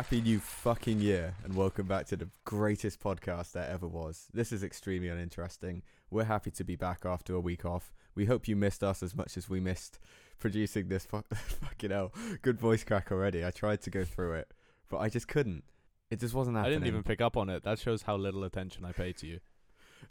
[0.00, 4.28] Happy new fucking year and welcome back to the greatest podcast there ever was.
[4.32, 5.82] This is extremely uninteresting.
[6.10, 7.92] We're happy to be back after a week off.
[8.14, 9.98] We hope you missed us as much as we missed
[10.38, 12.14] producing this fu- fucking hell.
[12.40, 13.44] Good voice crack already.
[13.44, 14.54] I tried to go through it,
[14.88, 15.64] but I just couldn't.
[16.10, 16.76] It just wasn't happening.
[16.76, 17.62] I didn't even pick up on it.
[17.64, 19.40] That shows how little attention I pay to you.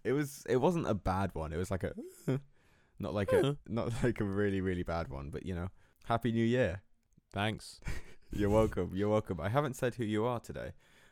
[0.03, 1.52] It was it wasn't a bad one.
[1.52, 1.94] It was like a
[2.99, 5.69] not like a not like a really really bad one, but you know.
[6.05, 6.83] Happy New Year.
[7.33, 7.81] Thanks.
[8.31, 8.91] You're welcome.
[8.93, 9.39] You're welcome.
[9.41, 10.71] I haven't said who you are today.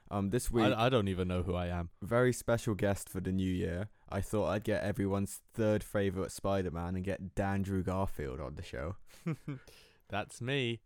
[0.09, 1.89] Um, this week, I, I don't even know who I am.
[2.01, 3.89] very special guest for the new year.
[4.09, 8.95] I thought I'd get everyone's third favorite Spider-Man and get Dandrew Garfield on the show.
[10.09, 10.79] That's me.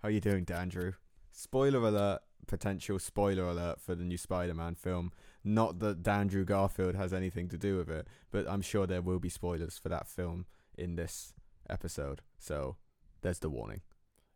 [0.00, 0.94] How are you doing, Dandrew?
[1.32, 2.20] Spoiler alert!
[2.46, 5.10] Potential spoiler alert for the new Spider-Man film.
[5.42, 9.18] Not that Dandrew Garfield has anything to do with it, but I'm sure there will
[9.18, 11.32] be spoilers for that film in this
[11.68, 12.22] episode.
[12.38, 12.76] So
[13.22, 13.80] there's the warning.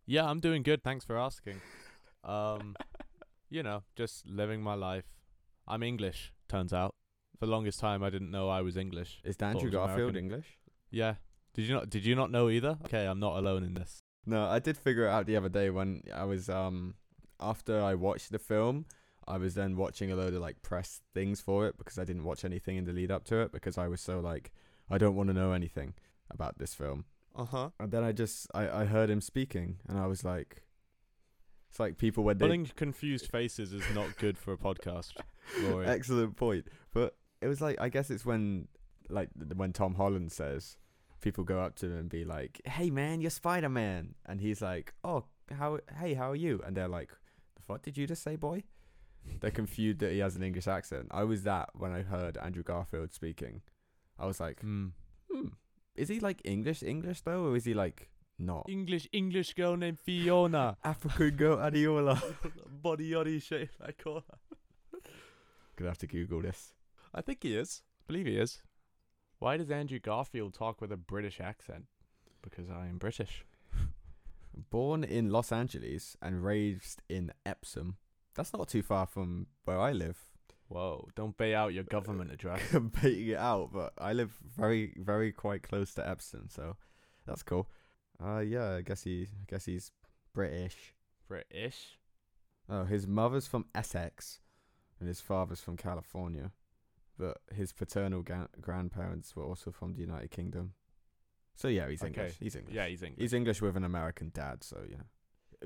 [0.06, 0.82] Yeah, I'm doing good.
[0.82, 1.60] Thanks for asking.
[2.24, 2.76] Um,
[3.50, 5.04] you know, just living my life.
[5.66, 6.32] I'm English.
[6.48, 6.94] Turns out,
[7.38, 9.20] for the longest time, I didn't know I was English.
[9.24, 10.16] Is Thought it Dandrew was Garfield American.
[10.16, 10.46] English?
[10.90, 11.14] Yeah.
[11.54, 11.90] Did you not?
[11.90, 12.78] Did you not know either?
[12.84, 14.02] Okay, I'm not alone in this.
[14.24, 16.94] No, I did figure it out the other day when I was um
[17.40, 18.86] after I watched the film,
[19.26, 22.24] I was then watching a load of like press things for it because I didn't
[22.24, 24.52] watch anything in the lead up to it because I was so like
[24.90, 25.94] I don't want to know anything
[26.30, 27.04] about this film.
[27.34, 27.70] Uh huh.
[27.80, 30.62] And then I just I I heard him speaking and I was like
[31.70, 35.12] it's like people when they Putting confused faces is not good for a podcast.
[35.62, 35.86] Rory.
[35.86, 36.66] Excellent point.
[36.92, 38.68] But it was like I guess it's when
[39.08, 40.76] like when Tom Holland says
[41.22, 44.60] people go up to him and be like, "Hey man, you're Spider Man," and he's
[44.60, 45.78] like, "Oh, how?
[45.98, 47.10] Hey, how are you?" And they're like,
[47.56, 48.64] "The fuck did you just say, boy?"
[49.40, 51.06] They're confused that he has an English accent.
[51.12, 53.62] I was that when I heard Andrew Garfield speaking.
[54.18, 54.88] I was like, Hmm.
[55.30, 55.48] "Hmm,
[55.94, 58.08] is he like English English though, or is he like
[58.38, 60.76] not?" English English girl named Fiona.
[60.84, 62.20] African girl Adiola.
[62.82, 64.22] Body yoddy shaped like her.
[65.76, 66.74] Gonna have to Google this.
[67.14, 67.82] I think he is.
[68.00, 68.62] I believe he is.
[69.38, 71.86] Why does Andrew Garfield talk with a British accent?
[72.42, 73.44] Because I am British.
[74.70, 77.96] Born in Los Angeles and raised in Epsom.
[78.34, 80.31] That's not too far from where I live.
[80.72, 82.60] Whoa, don't bay out your government address.
[82.74, 86.76] I'm baiting it out, but I live very, very quite close to Epsom, so
[87.26, 87.68] that's cool.
[88.24, 89.90] Uh, yeah, I guess he, I guess he's
[90.32, 90.94] British.
[91.28, 91.98] British?
[92.68, 94.40] Oh, his mother's from Essex,
[94.98, 96.52] and his father's from California,
[97.18, 100.72] but his paternal ga- grandparents were also from the United Kingdom.
[101.54, 102.08] So yeah, he's Okay.
[102.08, 102.36] English.
[102.40, 102.74] He's English.
[102.74, 103.20] Yeah, he's English.
[103.20, 105.04] He's English with an American dad, so you know,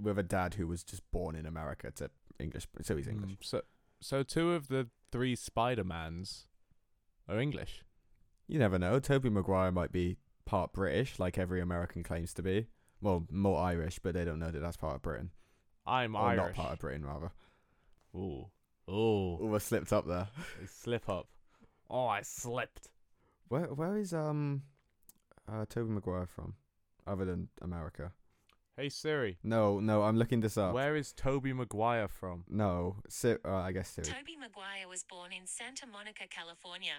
[0.03, 3.31] with a dad who was just born in America to English, so he's English.
[3.31, 3.63] Mm, so,
[4.01, 6.47] so two of the three Spider-Mans
[7.29, 7.85] are English.
[8.47, 8.99] You never know.
[9.01, 12.67] Tobey Maguire might be part British, like every American claims to be.
[13.01, 15.31] Well, more Irish, but they don't know that that's part of Britain.
[15.87, 16.37] I'm or Irish.
[16.37, 17.31] not part of Britain, rather.
[18.15, 18.47] Ooh.
[18.89, 19.37] Ooh.
[19.41, 20.29] Almost slipped up there.
[20.63, 21.29] I slip up.
[21.91, 22.89] Oh, I slipped.
[23.49, 24.63] Where Where is um,
[25.49, 26.55] uh, Tobey Maguire from,
[27.07, 28.13] other than America?
[28.77, 30.75] Hey Siri, No, no, I'm looking this up.
[30.75, 32.45] where is Tobey Maguire from?
[32.47, 34.07] No, Sir, uh, I guess Siri.
[34.07, 36.93] Tobey Maguire was born in Santa Monica, California.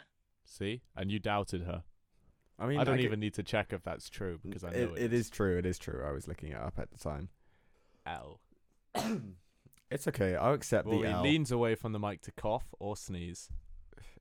[0.43, 0.81] See?
[0.95, 1.83] And you doubted her.
[2.57, 4.93] I mean, I don't c- even need to check if that's true because I know
[4.95, 5.55] it, it is true.
[5.59, 6.03] It is true.
[6.03, 7.29] I was looking it up at the time.
[8.05, 8.39] L.
[9.89, 10.35] It's okay.
[10.35, 11.21] I'll accept Well, the he L.
[11.23, 13.47] leans away from the mic to cough or sneeze.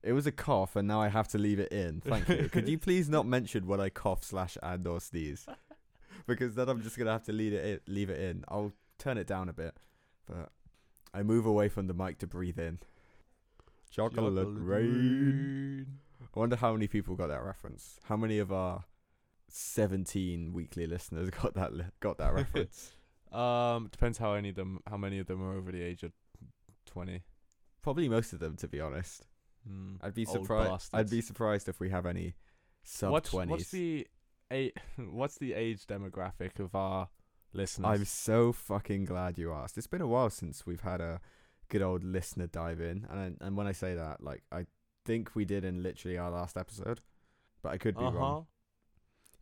[0.01, 1.99] It was a cough, and now I have to leave it in.
[1.99, 2.47] Thank you.
[2.47, 5.45] Could you please not mention when I cough slash and or sneeze?
[6.27, 8.43] Because then I'm just gonna have to leave it in, leave it in.
[8.47, 9.75] I'll turn it down a bit,
[10.27, 10.51] but
[11.13, 12.79] I move away from the mic to breathe in.
[13.89, 15.85] Chocolate rain.
[16.21, 17.99] I wonder how many people got that reference.
[18.03, 18.83] How many of our
[19.49, 22.91] 17 weekly listeners got that li- got that reference?
[23.31, 26.11] Um, depends how many of them how many of them are over the age of
[26.85, 27.23] twenty.
[27.81, 29.25] Probably most of them, to be honest.
[29.67, 29.95] Hmm.
[30.01, 30.89] I'd be surprised.
[30.93, 32.35] I'd be surprised if we have any
[32.83, 33.51] sub what's, twenties.
[33.51, 34.07] what's the
[34.51, 37.09] a what's the age demographic of our
[37.53, 37.99] listeners?
[37.99, 39.77] I'm so fucking glad you asked.
[39.77, 41.19] It's been a while since we've had a
[41.69, 44.65] good old listener dive in, and I, and when I say that, like I
[45.05, 47.01] think we did in literally our last episode,
[47.61, 48.47] but I could be uh wrong.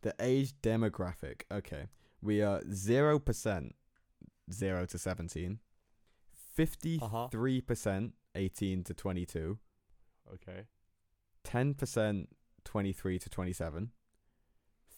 [0.02, 1.42] The age demographic.
[1.50, 1.86] Okay,
[2.22, 3.74] we are zero percent
[4.52, 5.52] zero to seventeen.
[5.52, 6.38] Uh-huh.
[6.54, 9.58] Fifty-three percent eighteen to twenty-two.
[10.32, 10.62] Okay.
[11.44, 12.30] Ten percent
[12.64, 13.90] twenty-three to twenty-seven.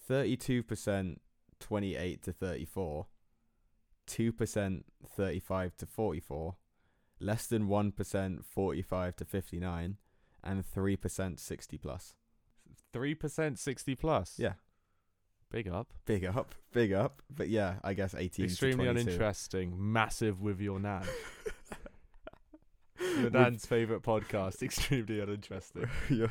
[0.08, 1.20] Thirty-two percent
[1.60, 3.06] twenty-eight to thirty-four.
[4.06, 6.56] Two percent thirty-five to forty-four.
[7.20, 9.98] Less than one percent forty-five to fifty-nine,
[10.42, 12.14] and three percent sixty plus.
[12.92, 14.36] Three percent sixty plus.
[14.38, 14.54] Yeah,
[15.50, 15.92] Big up.
[16.06, 17.20] big up, big up.
[17.34, 18.46] But yeah, I guess eighteen.
[18.46, 19.74] Extremely to uninteresting.
[19.76, 21.04] Massive with your nan.
[23.20, 25.88] Your dad's favorite podcast, extremely uninteresting.
[26.10, 26.26] Yeah.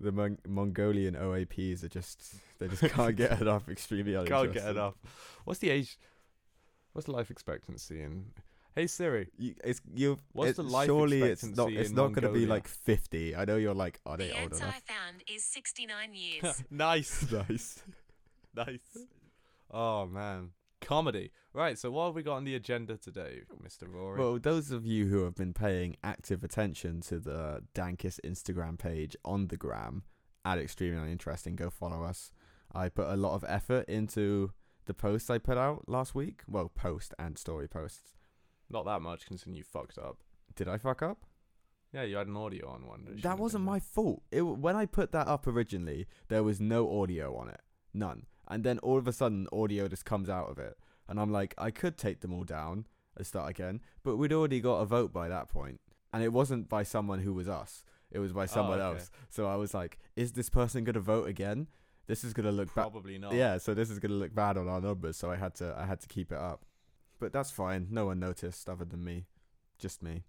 [0.00, 3.68] The Mon- Mongolian OAPs are just they just can't get enough.
[3.68, 4.62] Extremely Can't uninteresting.
[4.64, 4.94] get enough.
[5.44, 5.98] What's the age?
[6.92, 8.26] What's the life expectancy in?
[8.74, 10.18] Hey Siri, You, it's you.
[10.32, 12.48] What's it's, the life surely it's not it's in not going to be Mongolia?
[12.48, 13.36] like fifty.
[13.36, 14.82] I know you're like, are they The old answer enough?
[14.88, 16.62] I found is 69 years.
[16.70, 17.82] nice, nice.
[18.54, 19.06] nice.
[19.70, 20.50] Oh man,
[20.84, 21.30] comedy.
[21.52, 21.78] Right.
[21.78, 23.92] So what have we got on the agenda today, Mr.
[23.92, 24.18] Rory?
[24.18, 29.16] Well, those of you who have been paying active attention to the Dankest Instagram page
[29.24, 30.02] on the gram
[30.44, 32.30] at extremely uninteresting, go follow us.
[32.74, 34.52] I put a lot of effort into
[34.86, 36.42] the posts I put out last week.
[36.48, 38.14] Well, post and story posts.
[38.68, 40.18] Not that much, considering you fucked up.
[40.54, 41.18] Did I fuck up?
[41.92, 43.20] Yeah, you had an audio on one.
[43.22, 44.22] That wasn't my fault.
[44.32, 47.60] It when I put that up originally, there was no audio on it,
[47.92, 48.26] none.
[48.48, 50.76] And then all of a sudden, audio just comes out of it,
[51.08, 52.86] and I'm like, I could take them all down
[53.16, 55.80] and start again, but we'd already got a vote by that point,
[56.12, 57.84] and it wasn't by someone who was us.
[58.10, 58.98] It was by oh, someone Oh, okay.
[58.98, 59.10] else.
[59.30, 61.68] So I was like, is this person gonna vote again?
[62.06, 62.82] This is gonna look bad.
[62.82, 63.32] Probably not.
[63.32, 65.16] Yeah, so this is gonna look bad on our numbers.
[65.16, 66.64] So I had to, I had to keep it up.
[67.18, 67.88] But that's fine.
[67.90, 69.26] No one noticed other than me,
[69.78, 70.24] just me.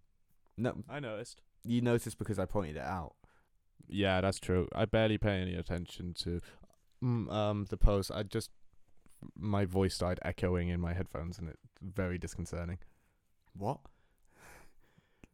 [0.58, 1.42] No, I noticed.
[1.66, 3.16] you noticed because I pointed it out.
[3.88, 4.68] Yeah, that's true.
[4.74, 6.40] I barely pay any attention to
[7.04, 8.12] um the post.
[8.12, 8.50] I just
[9.38, 12.78] my voice started echoing in my headphones, and it's very disconcerting.
[13.58, 13.80] What?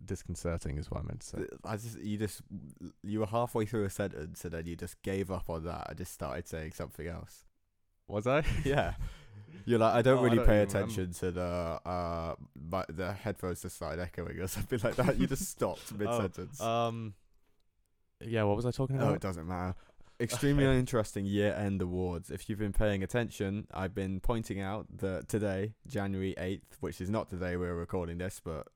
[0.03, 1.37] Disconcerting is what I meant to say.
[1.63, 2.41] I just you just
[3.03, 5.97] you were halfway through a sentence and then you just gave up on that and
[5.97, 7.45] just started saying something else.
[8.07, 8.43] Was I?
[8.65, 8.93] Yeah.
[9.65, 10.91] You're like I don't Oh, I really don't pay even remember.
[10.93, 11.41] attention to the
[11.85, 12.35] uh
[12.71, 15.19] my, the headphones just started echoing or something like that.
[15.19, 16.59] You just stopped mid sentence.
[16.59, 17.13] Um.
[18.19, 18.43] Yeah.
[18.43, 19.11] What was I talking about?
[19.11, 19.75] oh, it doesn't matter.
[20.21, 20.71] Extremely Okay.
[20.73, 22.29] uninteresting year end awards.
[22.29, 27.09] If you've been paying attention, I've been pointing out that today, January 8th, which is
[27.09, 28.67] not today we're recording this, but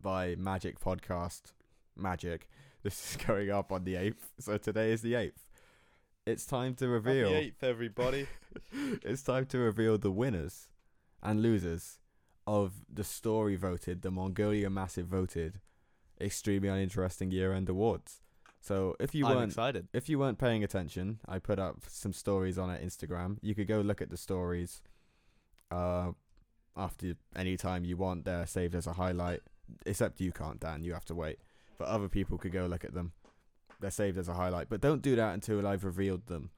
[0.00, 1.52] by Magic Podcast,
[1.96, 2.48] Magic,
[2.82, 4.14] this is going up on the 8th.
[4.38, 5.32] So today is the 8th.
[6.26, 7.28] It's time to reveal.
[7.30, 8.26] eighth, everybody.
[9.02, 10.68] it's time to reveal the winners
[11.22, 11.98] and losers
[12.46, 15.60] of the story voted, the Mongolia Massive voted,
[16.20, 18.20] extremely uninteresting year end awards.
[18.60, 19.88] So if you I'm weren't excited.
[19.92, 23.38] if you weren't paying attention, I put up some stories on our Instagram.
[23.40, 24.82] You could go look at the stories
[25.70, 26.12] uh
[26.76, 28.24] after any time you want.
[28.24, 29.40] They're saved as a highlight.
[29.86, 30.82] Except you can't, Dan.
[30.82, 31.38] You have to wait.
[31.78, 33.12] But other people could go look at them.
[33.80, 34.68] They're saved as a highlight.
[34.68, 36.50] But don't do that until I've revealed them.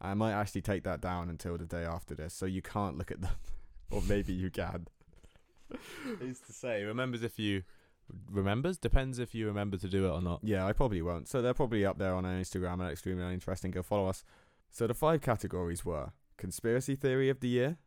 [0.00, 3.10] I might actually take that down until the day after this, so you can't look
[3.10, 3.36] at them.
[3.90, 4.86] or maybe you can.
[6.18, 6.82] Who's to say?
[6.82, 7.62] Remembers if you
[8.30, 10.40] remembers depends if you remember to do it or not.
[10.42, 11.28] Yeah, I probably won't.
[11.28, 13.70] So they're probably up there on our Instagram and extremely uninteresting.
[13.70, 14.24] Go follow us.
[14.70, 17.78] So the five categories were conspiracy theory of the year,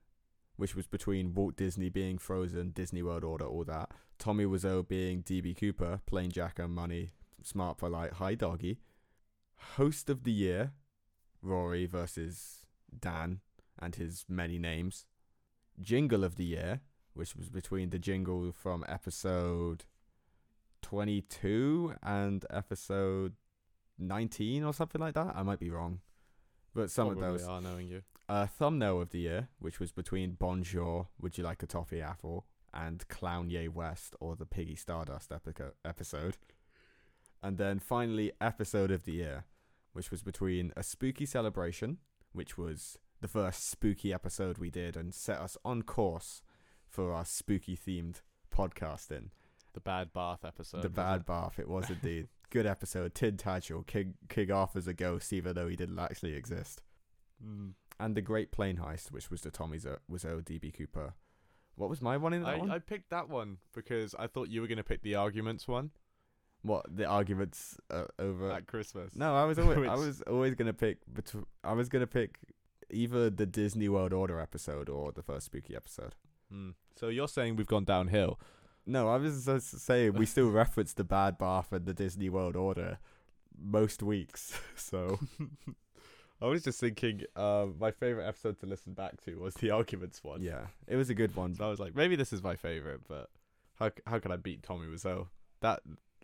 [0.55, 3.91] which was between Walt Disney being Frozen, Disney World Order, all that.
[4.17, 7.11] Tommy Wiseau being DB Cooper, Plain Jacker, Money,
[7.43, 8.79] Smart for Light, Hi Doggy.
[9.75, 10.71] Host of the year,
[11.41, 12.65] Rory versus
[12.99, 13.41] Dan
[13.79, 15.05] and his many names.
[15.79, 16.81] Jingle of the year,
[17.13, 19.85] which was between the jingle from episode
[20.87, 23.33] 22 and episode
[23.99, 25.33] 19 or something like that.
[25.35, 25.99] I might be wrong.
[26.73, 27.47] But some Probably of those.
[27.47, 28.03] are knowing you.
[28.29, 32.45] Uh, thumbnail of the year, which was between Bonjour, Would You Like a Toffee Apple,
[32.73, 36.37] and Clown Ye West, or the Piggy Stardust epico- episode.
[37.43, 39.43] And then finally, episode of the year,
[39.91, 41.97] which was between A Spooky Celebration,
[42.31, 46.41] which was the first spooky episode we did and set us on course
[46.87, 48.21] for our spooky themed
[48.55, 49.31] podcasting.
[49.73, 50.81] The bad bath episode.
[50.81, 51.25] the Bad it?
[51.27, 52.27] Bath, it was indeed.
[52.49, 53.13] Good episode.
[53.13, 56.81] Tid Tadgel, King, King Arthur's a ghost, even though he didn't actually exist
[57.45, 57.73] Mm.
[57.99, 61.13] and the Great Plane Heist, which was the Tommy's Zo- Wiseau DB Cooper.
[61.75, 62.71] What was my one in that I, one?
[62.71, 65.91] I picked that one because I thought you were gonna pick the arguments one
[66.63, 68.51] what the arguments uh, over?
[68.51, 69.15] at Christmas.
[69.15, 70.97] no, I was always I was always gonna pick.
[71.13, 72.39] betw I was gonna pick
[72.89, 76.15] either the Disney World Order episode or the first spooky episode.
[76.51, 76.73] Mm.
[76.95, 78.39] So you're saying we've gone downhill?
[78.87, 82.55] No, I was just saying we still reference the Bad Bath and the Disney World
[82.55, 82.99] Order
[83.59, 84.57] most weeks.
[84.75, 85.19] So
[86.41, 90.23] I was just thinking, uh, my favorite episode to listen back to was the arguments
[90.23, 90.41] one.
[90.41, 91.55] yeah, it was a good one.
[91.55, 93.29] So I was like, maybe this is my favorite, but
[93.75, 95.27] how how can I beat Tommy Wiseau?
[95.61, 95.81] That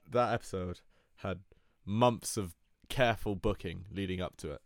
[0.09, 0.79] that episode
[1.17, 1.39] had
[1.85, 2.55] months of
[2.89, 4.61] careful booking leading up to it.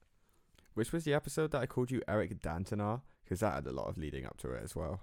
[0.74, 3.02] Which was the episode that I called you Eric Dantonar?
[3.24, 5.02] Because that had a lot of leading up to it as well.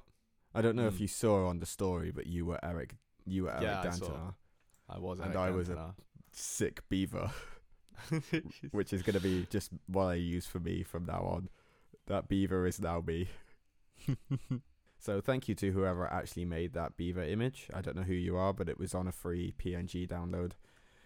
[0.54, 1.00] I don't know if Mm.
[1.00, 2.94] you saw on the story, but you were Eric.
[3.26, 4.06] You were Eric Yeah, I saw.
[4.06, 4.34] Dantonar,
[4.88, 5.94] I was, And Eric I was a-
[6.32, 7.30] sick beaver,
[8.70, 11.48] which is going to be just what I use for me from now on.
[12.06, 13.28] That beaver is now me.
[14.98, 17.68] So thank you to whoever actually made that beaver image.
[17.74, 20.52] I don't know who you are, but it was on a free PNG download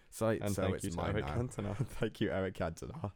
[0.09, 0.39] site.
[0.41, 1.33] And so thank it's you to mine Eric now.
[1.35, 3.11] Cantona thank you, Eric Cantona.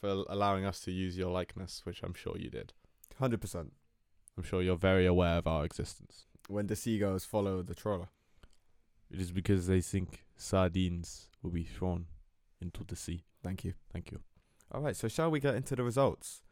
[0.00, 2.72] for allowing us to use your likeness, which I'm sure you did.
[3.20, 3.74] Hundred percent.
[4.38, 6.26] I'm sure you're very aware of our existence.
[6.46, 8.06] When the seagulls follow the trawler.
[9.10, 12.06] It is because they think sardines will be thrown
[12.60, 13.24] into the sea.
[13.42, 13.74] Thank you.
[13.92, 14.20] Thank you.
[14.70, 14.94] All right.
[14.94, 16.42] So shall we get into the results?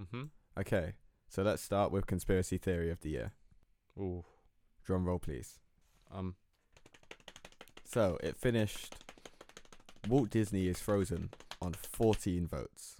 [0.00, 0.22] Mm-hmm.
[0.58, 0.94] Okay.
[1.28, 3.32] So let's start with conspiracy theory of the year.
[3.98, 4.24] Ooh.
[4.82, 5.58] Drum roll, please.
[6.10, 6.36] Um.
[7.84, 8.94] So it finished.
[10.08, 11.28] Walt Disney is frozen
[11.60, 12.96] on 14 votes.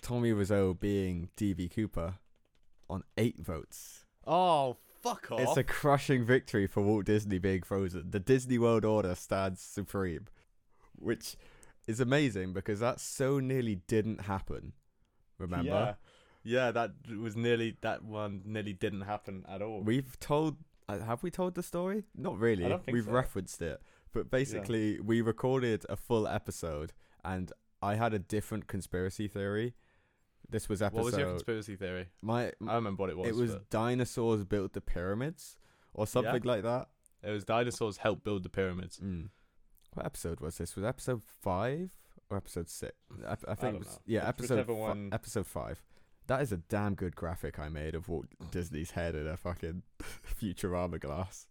[0.00, 2.14] Tommy Wiseau being DB Cooper
[2.88, 4.04] on eight votes.
[4.26, 5.40] Oh, fuck off.
[5.40, 8.10] It's a crushing victory for Walt Disney being frozen.
[8.10, 10.26] The Disney World Order stands supreme,
[10.96, 11.36] which
[11.86, 14.72] is amazing because that so nearly didn't happen.
[15.38, 15.68] Remember?
[15.70, 15.94] Yeah.
[16.44, 19.82] Yeah, that was nearly that one nearly didn't happen at all.
[19.82, 20.56] We've told.
[20.88, 22.04] Uh, have we told the story?
[22.16, 22.64] Not really.
[22.64, 23.10] I don't think We've so.
[23.10, 23.82] referenced it,
[24.14, 27.52] but basically, we recorded a full episode, and
[27.82, 29.74] I had a different conspiracy theory.
[30.50, 30.96] This was episode.
[30.96, 32.06] what was your conspiracy theory?
[32.22, 33.28] my I remember what it was.
[33.28, 35.58] it was but dinosaurs built the pyramids,
[35.94, 36.88] or something like that.
[37.22, 38.98] it was dinosaurs helped build the pyramids.
[38.98, 39.28] Mm.
[39.94, 40.74] What episode was this?
[40.76, 41.90] Was episode five
[42.30, 42.94] or episode six?
[43.26, 43.98] I, I think don't it was know.
[44.06, 45.82] yeah, It's episode fi- one- episode five.
[46.28, 49.82] That is a damn good graphic I made of Walt Disney's head in a fucking
[50.40, 51.46] Futurama glass.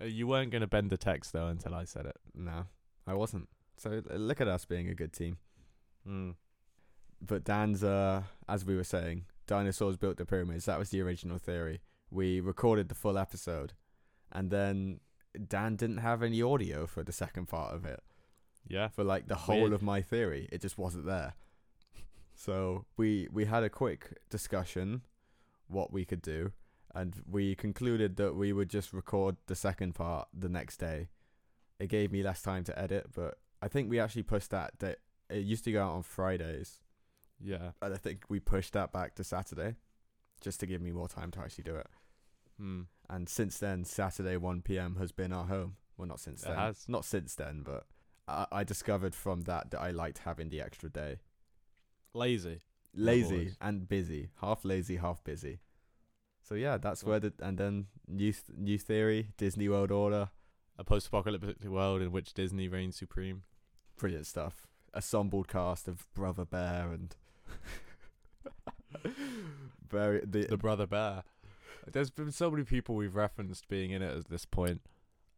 [0.00, 2.16] Uh, you weren't going to bend the text though until I said it.
[2.34, 2.66] No,
[3.06, 3.48] I wasn't.
[3.76, 5.38] So look at us being a good team.
[6.08, 6.34] Mm.
[7.20, 10.66] But Dan's, uh, as we were saying, dinosaurs built the pyramids.
[10.66, 11.80] That was the original theory.
[12.10, 13.72] We recorded the full episode,
[14.30, 15.00] and then
[15.48, 18.00] Dan didn't have any audio for the second part of it.
[18.66, 18.88] Yeah.
[18.88, 19.72] For like the whole Weird.
[19.72, 21.34] of my theory, it just wasn't there.
[22.34, 25.02] So we we had a quick discussion,
[25.68, 26.52] what we could do,
[26.94, 31.08] and we concluded that we would just record the second part the next day.
[31.78, 34.78] It gave me less time to edit, but I think we actually pushed that.
[34.78, 34.96] Day.
[35.30, 36.80] It used to go out on Fridays,
[37.44, 37.72] Yeah.
[37.82, 39.76] and I think we pushed that back to Saturday,
[40.40, 41.86] just to give me more time to actually do it.
[42.58, 42.82] Hmm.
[43.10, 44.96] And since then, Saturday 1 p.m.
[44.96, 45.76] has been our home.
[45.98, 46.56] Well, not since It then.
[46.56, 46.84] has.
[46.88, 47.86] Not since then, but
[48.26, 51.18] I, I discovered from that that I liked having the extra day.
[52.14, 52.60] Lazy.
[52.96, 55.58] Lazy and busy, half lazy, half busy.
[56.42, 60.30] So yeah, that's Well- where the and then new th- new theory, Disney World Order,
[60.78, 63.42] A post-apocalyptic world in which Disney reigns supreme.
[63.96, 64.66] brilliant stuff.
[64.92, 67.14] Assembled cast of Brother Bear and
[69.88, 71.22] very the, The brother bear.
[71.90, 74.80] There's been so many people we've referenced being in it at this point.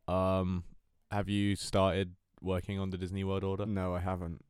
[0.07, 0.63] Um,
[1.11, 3.67] have you started working on the Disney World Order?
[3.67, 4.45] no, I haven't.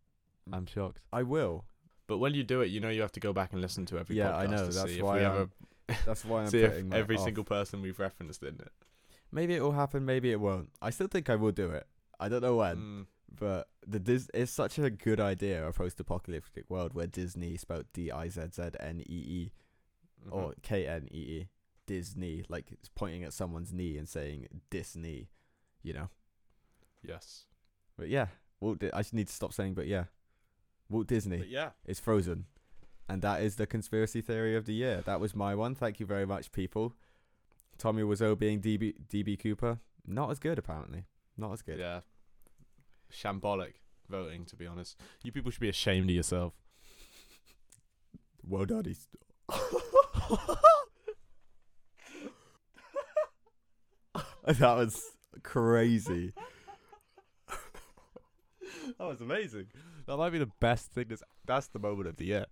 [0.52, 1.00] I'm shocked.
[1.12, 1.64] I will.
[2.06, 3.98] But when you do it, you know you have to go back and listen to
[3.98, 5.48] every Yeah, podcast I know, to that's see why if we I'm ever
[6.06, 7.24] That's why I'm see if putting my every off.
[7.24, 8.70] single person we've referenced in it.
[9.32, 10.04] Maybe it will happen.
[10.04, 10.70] Maybe it won't.
[10.80, 11.86] I still think I will do it.
[12.20, 12.76] I don't know when.
[12.76, 13.06] Mm.
[13.34, 18.10] But the Dis it's such a good idea, a post-apocalyptic world where Disney spelled D
[18.10, 19.52] I Z Z N E E
[20.26, 20.32] Mhm.
[20.32, 21.48] or K N E E,
[21.86, 25.28] Disney, like it's pointing at someone's knee and saying Disney,
[25.82, 26.08] you know.
[27.02, 27.44] yes.
[27.96, 28.28] But yeah,
[28.60, 28.78] Walt.
[28.80, 29.74] Di- I just need to stop saying.
[29.74, 30.04] But yeah,
[30.88, 31.70] Walt Disney But yeah.
[31.84, 32.46] is frozen,
[33.08, 35.02] and that is the conspiracy theory of the year.
[35.02, 35.74] That was my one.
[35.74, 36.94] Thank you very much, people.
[37.78, 41.04] Tommy Wiseau being DB DB Cooper, not as good apparently.
[41.36, 41.78] Not as good.
[41.78, 42.00] Yeah.
[43.12, 43.74] Shambolic
[44.08, 45.00] voting, to be honest.
[45.22, 46.54] You people should be ashamed of yourself.
[48.46, 48.66] Well.
[48.84, 49.08] He's
[54.46, 56.32] that was crazy.
[58.98, 59.66] That was amazing.
[60.06, 61.06] That might be the best thing.
[61.08, 62.46] That's, that's the moment of the year.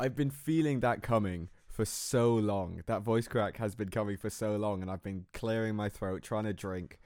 [0.00, 2.82] I've been feeling that coming for so long.
[2.86, 6.22] That voice crack has been coming for so long, and I've been clearing my throat,
[6.22, 6.98] trying to drink,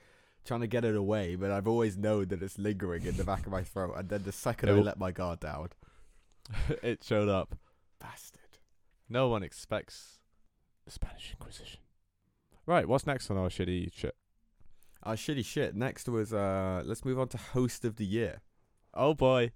[0.45, 1.35] trying to get it away.
[1.35, 3.95] But I've always known that it's lingering in the back of my throat.
[3.97, 5.69] And then the second I let my guard down,
[6.83, 7.55] it showed up.
[7.99, 8.41] bastard.
[9.09, 10.19] No one expects
[10.85, 11.79] the Spanish Inquisition.
[12.65, 14.15] Right, what's next on our shitty shit?
[15.03, 15.75] Our shitty shit.
[15.75, 18.41] Next was uh, let's move on to host of the year.
[18.93, 19.51] Oh boy.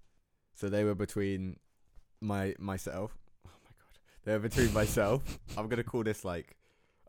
[0.56, 1.58] So they were between
[2.22, 3.16] my myself.
[3.46, 5.22] Oh my god, they were between myself.
[5.58, 6.56] I'm gonna call this like,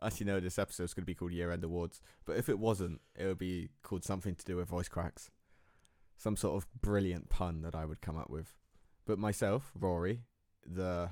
[0.05, 2.01] actually no, this episode's gonna be called Year End Awards.
[2.25, 5.31] But if it wasn't, it would be called something to do with voice cracks,
[6.17, 8.53] some sort of brilliant pun that I would come up with.
[9.05, 10.21] But myself, Rory,
[10.65, 11.09] the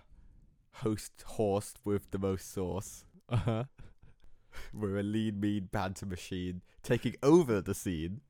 [0.77, 3.63] host horse with the most sauce, Uh-huh.
[4.73, 8.21] we're a lean, mean banter machine taking over the scene.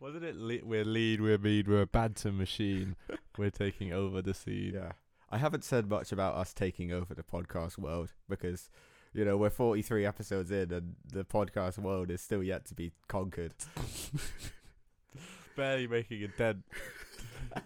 [0.00, 2.94] Wasn't it le- we're lean, we're mean, we're a banter machine.
[3.38, 4.72] we're taking over the scene.
[4.74, 4.92] Yeah.
[5.30, 8.70] I haven't said much about us taking over the podcast world because,
[9.12, 12.92] you know, we're 43 episodes in and the podcast world is still yet to be
[13.08, 13.54] conquered.
[15.56, 16.64] Barely making a dent.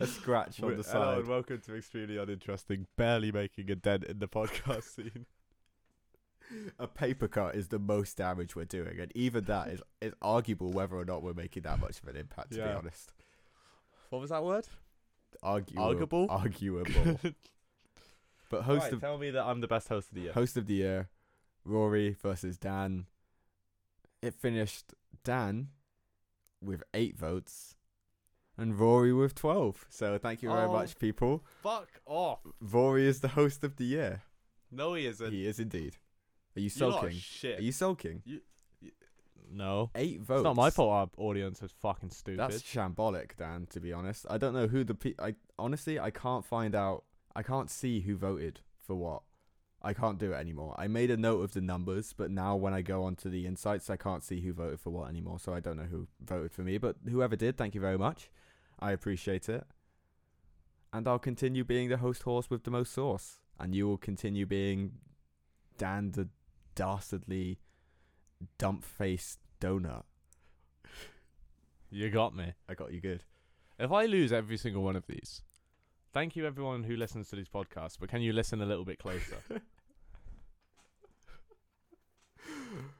[0.00, 1.18] A scratch on the Hello side.
[1.18, 2.86] and welcome to Extremely Uninteresting.
[2.96, 5.26] Barely making a dent in the podcast scene.
[6.78, 10.72] A paper cut is the most damage we're doing, and even that is is arguable
[10.72, 12.52] whether or not we're making that much of an impact.
[12.52, 13.12] To be honest,
[14.08, 14.66] What was that word?
[15.42, 16.26] Arguable, Arguable?
[16.30, 17.20] arguable.
[18.50, 20.32] but host Right, of tell me that I'm the best host of the year.
[20.32, 21.08] host of the year,
[21.64, 23.06] Rory versus Dan.
[24.22, 24.92] It finished
[25.24, 25.68] Dan
[26.62, 27.76] with eight votes,
[28.58, 29.86] and Rory with twelve.
[29.88, 30.72] So thank you very Oh.
[30.72, 31.44] much, people.
[31.62, 32.40] Fuck off.
[32.60, 34.22] Rory is the host of the year.
[34.70, 35.32] No, he isn't.
[35.32, 35.96] he is indeed.
[36.56, 37.20] Are you You sulking?
[37.44, 38.22] Are you sulking?
[39.52, 39.90] No.
[39.94, 40.40] Eight votes.
[40.40, 42.38] It's not my fault our audience is fucking stupid.
[42.38, 43.66] That's shambolic, Dan.
[43.70, 47.04] To be honest, I don't know who the pe- I honestly I can't find out.
[47.34, 49.22] I can't see who voted for what.
[49.82, 50.74] I can't do it anymore.
[50.78, 53.88] I made a note of the numbers, but now when I go onto the insights,
[53.88, 55.38] I can't see who voted for what anymore.
[55.38, 56.76] So I don't know who voted for me.
[56.76, 58.30] But whoever did, thank you very much.
[58.78, 59.64] I appreciate it.
[60.92, 64.44] And I'll continue being the host horse with the most sauce, and you will continue
[64.44, 64.92] being
[65.78, 66.28] Dan the
[66.74, 67.58] dastardly,
[68.58, 70.04] dump-faced donut.
[71.90, 72.54] You got me.
[72.68, 73.24] I got you good.
[73.78, 75.42] If I lose every single one of these,
[76.12, 78.98] thank you everyone who listens to these podcasts, but can you listen a little bit
[78.98, 79.38] closer?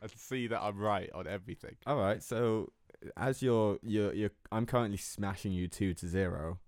[0.03, 1.77] and see that I'm right on everything.
[1.87, 2.23] All right.
[2.23, 2.73] So
[3.17, 6.59] as you're you're you're I'm currently smashing you two to zero.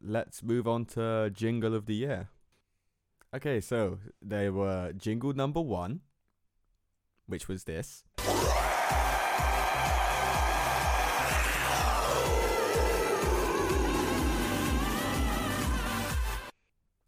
[0.00, 2.28] Let's move on to jingle of the year.
[3.34, 6.00] Okay, so they were jingle number one,
[7.32, 8.04] which was this.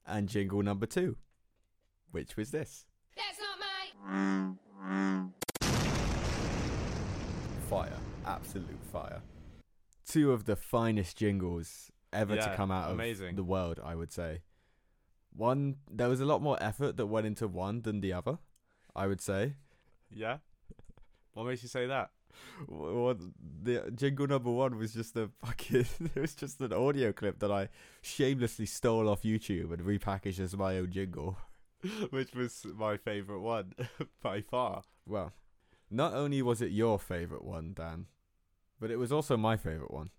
[0.06, 1.16] And jingle number two,
[2.10, 2.87] which was this.
[3.14, 5.26] That's not my.
[7.68, 7.98] Fire.
[8.24, 9.20] Absolute fire.
[10.08, 13.28] Two of the finest jingles ever to come out amazing.
[13.28, 14.40] of the world, I would say.
[15.37, 18.38] One, there was a lot more effort that went into one than the other,
[18.96, 19.56] I would say.
[20.14, 20.38] Yeah?
[21.35, 22.11] What makes you say that?
[22.68, 27.12] W- One, the jingle number one was just a fucking, it was just an audio
[27.12, 27.68] clip that I
[28.03, 31.37] shamelessly stole off YouTube and repackaged as my own jingle.
[32.11, 33.74] Which was my favourite one
[34.22, 34.83] by far.
[35.07, 35.33] Well,
[35.90, 38.07] not only was it your favourite one, Dan,
[38.81, 40.11] but it was also my favourite one.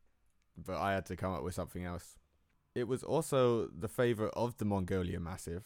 [0.57, 2.17] But I had to come up with something else.
[2.75, 5.63] It was also the favourite of the Mongolia Massive.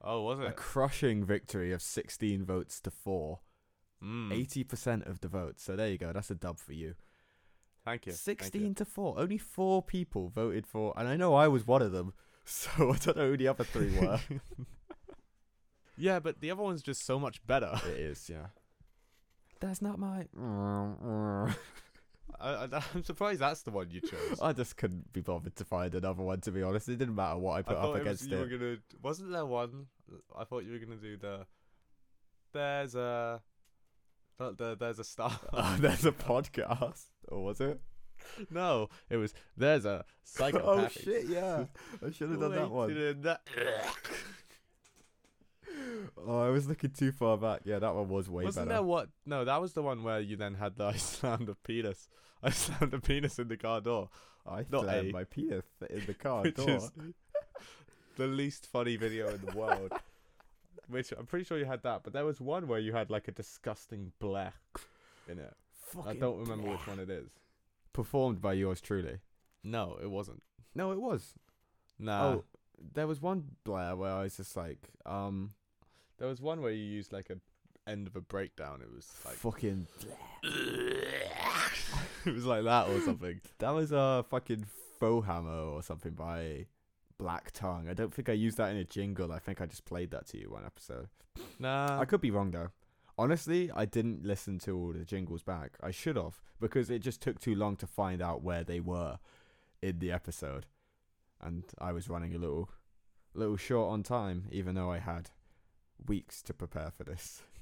[0.00, 0.46] Oh, was it?
[0.46, 3.40] A crushing victory of 16 votes to 4.
[4.02, 4.30] Mm.
[4.30, 5.62] 80% of the votes.
[5.62, 6.12] So there you go.
[6.12, 6.94] That's a dub for you.
[7.84, 8.12] Thank you.
[8.12, 8.74] thank 16 you.
[8.74, 9.18] to 4.
[9.18, 10.94] Only 4 people voted for.
[10.96, 12.12] And I know I was one of them.
[12.46, 14.20] So I don't know who the other three were.
[15.96, 17.70] Yeah, but the other one's just so much better.
[17.86, 18.46] it is, yeah.
[19.60, 20.26] That's not my.
[22.40, 24.40] I, I'm surprised that's the one you chose.
[24.42, 26.40] I just couldn't be bothered to find another one.
[26.42, 28.30] To be honest, it didn't matter what I put I up thought it was, against
[28.30, 28.58] you it.
[28.58, 28.76] gonna.
[29.02, 29.86] Wasn't there one?
[30.36, 31.46] I thought you were gonna do the.
[32.52, 33.40] There's a.
[34.38, 35.30] The, the, there's a star.
[35.52, 37.80] Oh, there's a podcast, or was it?
[38.50, 39.34] no, it was.
[39.56, 40.66] There's a psychopath.
[40.66, 41.26] Oh shit!
[41.26, 41.64] Yeah,
[42.04, 43.14] I should have done that one.
[46.26, 47.62] Oh, I was looking too far back.
[47.64, 48.76] Yeah, that one was way Wasn't better.
[48.76, 49.08] there what?
[49.26, 52.08] No, that was the one where you then had the I slammed a penis.
[52.42, 54.08] I slammed a penis in the car door,
[54.46, 56.78] I not slammed a- my penis in the car door.
[58.16, 59.92] the least funny video in the world.
[60.88, 63.28] Which I'm pretty sure you had that, but there was one where you had like
[63.28, 64.52] a disgusting blech
[65.28, 65.54] in it.
[66.06, 67.30] I don't remember which one it is.
[67.92, 69.18] performed by yours truly.
[69.62, 70.42] No, it wasn't.
[70.74, 71.34] No, it was.
[71.98, 72.24] Nah.
[72.26, 72.44] Oh,
[72.92, 75.52] there was one Blair where I was just like, um,
[76.18, 77.36] There was one where you used like a
[77.90, 78.80] end of a breakdown.
[78.82, 79.86] It was like fucking.
[80.42, 83.40] it was like that or something.
[83.58, 84.66] That was a fucking
[84.98, 86.66] faux hammer or something by
[87.18, 87.88] Black Tongue.
[87.88, 89.32] I don't think I used that in a jingle.
[89.32, 91.08] I think I just played that to you one episode.
[91.58, 92.00] Nah.
[92.00, 92.68] I could be wrong though.
[93.16, 95.76] Honestly, I didn't listen to all the jingles back.
[95.82, 99.18] I should have because it just took too long to find out where they were
[99.80, 100.66] in the episode,
[101.40, 102.70] and I was running a little,
[103.34, 105.30] little short on time, even though I had
[106.06, 107.42] weeks to prepare for this.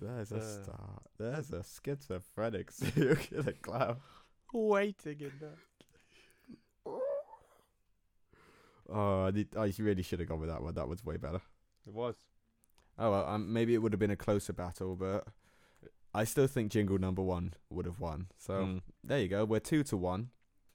[0.00, 0.62] There's a Uh.
[0.62, 1.02] start.
[1.18, 3.96] There's a schizophrenic serial killer clown.
[4.52, 5.58] waiting in there.
[8.92, 10.74] Oh, I, need, I really should have gone with that one.
[10.74, 11.40] That was way better.
[11.86, 12.16] It was.
[12.98, 15.26] Oh well, um, maybe it would have been a closer battle, but
[16.12, 18.26] I still think Jingle Number One would have won.
[18.36, 18.82] So Mm.
[19.04, 19.44] there you go.
[19.44, 20.30] We're two to one.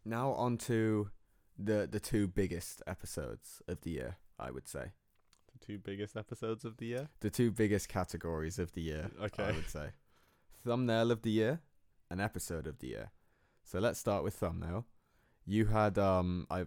[0.06, 1.10] Now on to
[1.58, 4.93] the the two biggest episodes of the year, I would say.
[5.54, 7.10] The two biggest episodes of the year.
[7.19, 9.89] The two biggest categories of the year, Okay, I would say.
[10.65, 11.62] Thumbnail of the year
[12.10, 13.12] and episode of the year.
[13.63, 14.86] So let's start with thumbnail.
[15.46, 16.66] You had um I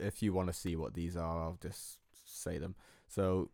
[0.00, 2.74] if you want to see what these are, I'll just say them.
[3.06, 3.50] So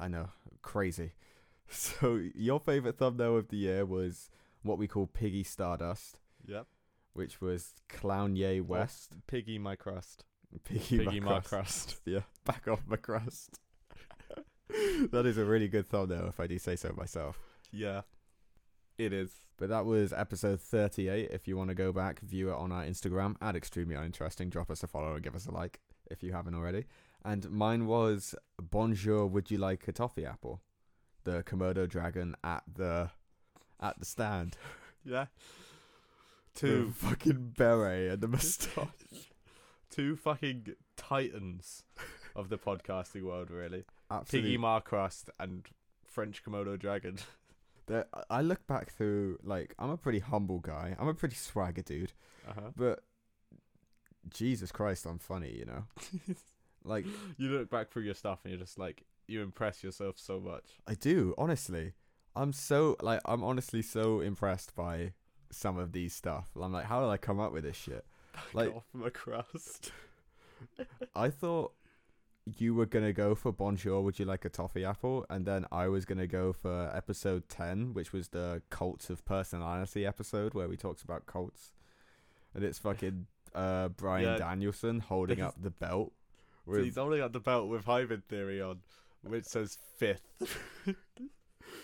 [0.00, 0.28] I know,
[0.62, 1.12] crazy.
[1.70, 4.28] So your favorite thumbnail of the year was
[4.62, 6.66] what we call Piggy Stardust, Yep.
[7.14, 9.16] which was Clown Ye West.
[9.26, 10.24] Piggy my crust.
[10.62, 11.44] Piggy, Piggy my McCrust.
[11.48, 11.96] crust.
[12.04, 13.58] Yeah, back off my crust.
[15.10, 17.40] that is a really good thumbnail, if I do say so myself.
[17.72, 18.02] Yeah.
[18.98, 19.30] It is.
[19.56, 21.30] But that was episode 38.
[21.30, 24.50] If you want to go back, view it on our Instagram at extremely uninteresting.
[24.50, 25.80] Drop us a follow and give us a like
[26.10, 26.86] if you haven't already.
[27.24, 30.60] And mine was Bonjour, would you like a toffee apple?
[31.24, 33.10] The Komodo dragon at the
[33.80, 34.56] at the stand.
[35.06, 35.26] Yeah.
[36.54, 38.88] The Two fucking beret and the moustache.
[39.90, 41.82] two fucking titans
[42.34, 43.84] of the podcasting world, really.
[44.10, 44.48] Absolutely.
[44.48, 45.66] Piggy Marcrust and
[46.06, 47.18] French Komodo dragon.
[47.86, 50.96] There- I look back through like I'm a pretty humble guy.
[50.98, 52.12] I'm a pretty swagger dude.
[52.48, 52.70] Uh-huh.
[52.76, 53.00] But
[54.28, 55.84] Jesus Christ, I'm funny, you know.
[56.84, 60.40] like You look back through your stuff and you're just like you impress yourself so
[60.40, 60.64] much.
[60.86, 61.92] I do, honestly.
[62.36, 65.12] I'm so like I'm honestly so impressed by
[65.50, 66.50] some of these stuff.
[66.60, 68.04] I'm like, how did I come up with this shit?
[68.54, 69.92] Like- Like off my crust.
[71.14, 71.72] I thought
[72.46, 75.24] you were gonna go for Bonjour, would you like a toffee apple?
[75.30, 80.04] And then I was gonna go for episode ten, which was the cults of personality
[80.06, 81.72] episode where we talked about cults.
[82.54, 84.36] And it's fucking uh Bryan Yeah.
[84.38, 86.12] Danielson holding up the belt.
[86.66, 88.78] So he's holding up the belt with hybrid theory on,
[89.22, 90.22] which says fifth.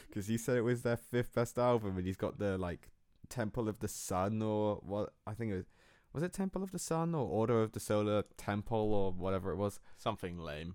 [0.09, 2.89] because he said it was their fifth best album, and he's got the like
[3.29, 5.67] Temple of the Sun or what I think it was.
[6.13, 9.57] Was it Temple of the Sun or Order of the Solar Temple or whatever it
[9.57, 9.79] was?
[9.97, 10.75] Something lame.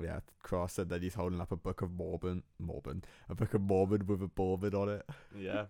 [0.00, 3.60] Yeah, Cross said that he's holding up a book of Mormon, Mormon, a book of
[3.60, 5.06] Mormon with a Mormon on it.
[5.36, 5.66] Yeah.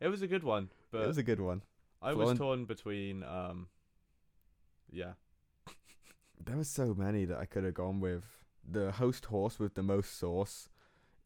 [0.00, 1.62] It was a good one, but it was a good one.
[2.02, 3.68] I was torn between um
[4.90, 5.12] yeah.
[6.44, 8.24] There were so many that I could have gone with.
[8.68, 10.68] The host horse with the most sauce,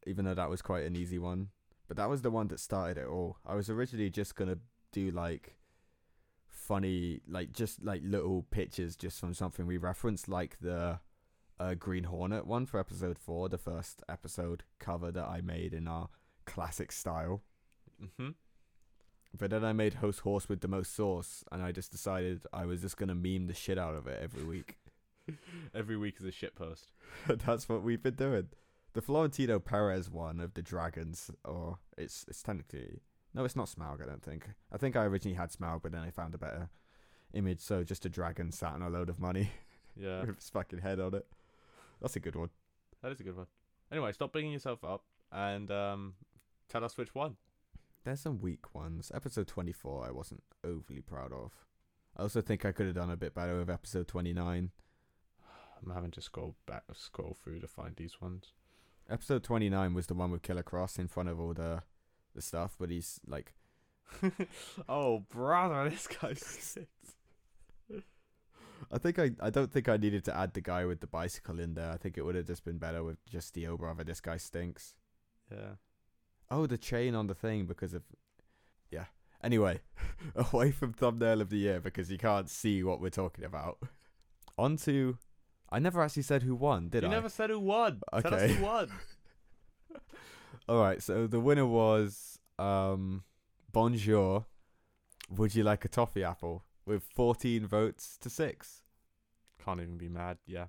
[0.07, 1.49] even though that was quite an easy one.
[1.87, 3.37] But that was the one that started it all.
[3.45, 4.57] I was originally just gonna
[4.91, 5.58] do like
[6.69, 10.99] funny, like just like little pictures just from something we referenced, like the
[11.59, 15.87] uh, Green Hornet one for episode four, the first episode cover that I made in
[15.87, 16.09] our
[16.45, 17.41] classic style.
[18.01, 18.35] Mhm.
[19.37, 22.65] But then I made host horse with the most sauce, and I just decided I
[22.65, 24.77] was just gonna meme the shit out of it every week.
[25.75, 26.91] Every week is a shit post.
[27.27, 28.47] That's what we've been doing.
[28.93, 33.01] The Florentino Perez one of the Dragons, or it's it's technically
[33.33, 34.01] no, it's not Smaug.
[34.01, 34.47] I don't think.
[34.71, 36.69] I think I originally had Smaug, but then I found a better
[37.33, 37.59] image.
[37.61, 39.51] So just a dragon sat on a load of money
[39.95, 40.21] Yeah.
[40.21, 41.25] with his fucking head on it.
[42.01, 42.49] That's a good one.
[43.01, 43.47] that is a good one.
[43.91, 46.13] Anyway, stop bigging yourself up and um
[46.69, 47.35] tell us which one.
[48.05, 49.11] There's some weak ones.
[49.13, 51.51] Episode 24, I wasn't overly proud of.
[52.17, 54.71] I also think I could have done a bit better with episode 29.
[55.85, 58.53] I'm having to scroll back scroll through to find these ones.
[59.09, 61.81] Episode 29 was the one with Killer Kross in front of all the
[62.39, 63.53] the stuff, but he's like
[64.89, 66.87] oh brother, this guy's sick.
[68.91, 71.59] I think I I don't think I needed to add the guy with the bicycle
[71.59, 71.91] in there.
[71.91, 74.37] I think it would have just been better with just the oh brother, this guy
[74.37, 74.95] stinks.
[75.51, 75.73] Yeah.
[76.49, 78.03] Oh, the chain on the thing because of
[78.89, 79.05] yeah.
[79.43, 79.79] Anyway,
[80.35, 83.77] away from thumbnail of the year because you can't see what we're talking about.
[84.57, 85.17] On to
[85.69, 87.07] I never actually said who won, did I?
[87.07, 87.15] you I?
[87.17, 88.01] never said who won.
[88.11, 88.53] Tell us Okay.
[88.53, 88.89] who won.
[90.67, 93.23] All right, so the winner was um
[93.71, 94.45] Bonjour.
[95.29, 98.83] Would you like a toffee apple with 14 votes to 6?
[99.63, 100.37] Can't even be mad.
[100.47, 100.65] Yeah.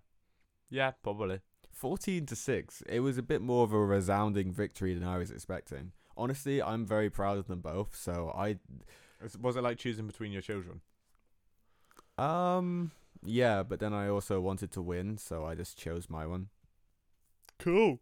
[0.69, 1.41] Yeah, probably.
[1.73, 2.83] 14 to 6.
[2.87, 5.93] It was a bit more of a resounding victory than I was expecting.
[6.17, 8.59] Honestly, I'm very proud of them both, so I
[9.41, 10.83] Was it like choosing between your children?
[12.19, 12.91] um
[13.23, 16.49] yeah, but then I also wanted to win, so I just chose my one.
[17.59, 18.01] Cool.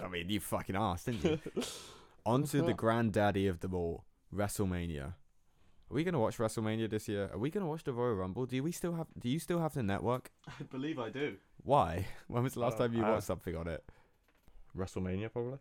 [0.04, 1.62] I mean, you fucking asked, didn't you?
[2.26, 5.14] On to the granddaddy of them all, WrestleMania.
[5.90, 7.28] Are we gonna watch WrestleMania this year?
[7.32, 8.46] Are we gonna watch the Royal Rumble?
[8.46, 9.08] Do we still have?
[9.18, 10.30] Do you still have the network?
[10.48, 11.36] I believe I do.
[11.64, 12.06] Why?
[12.28, 13.84] When was the last Uh, time you uh, watched something on it?
[14.76, 15.58] WrestleMania, probably.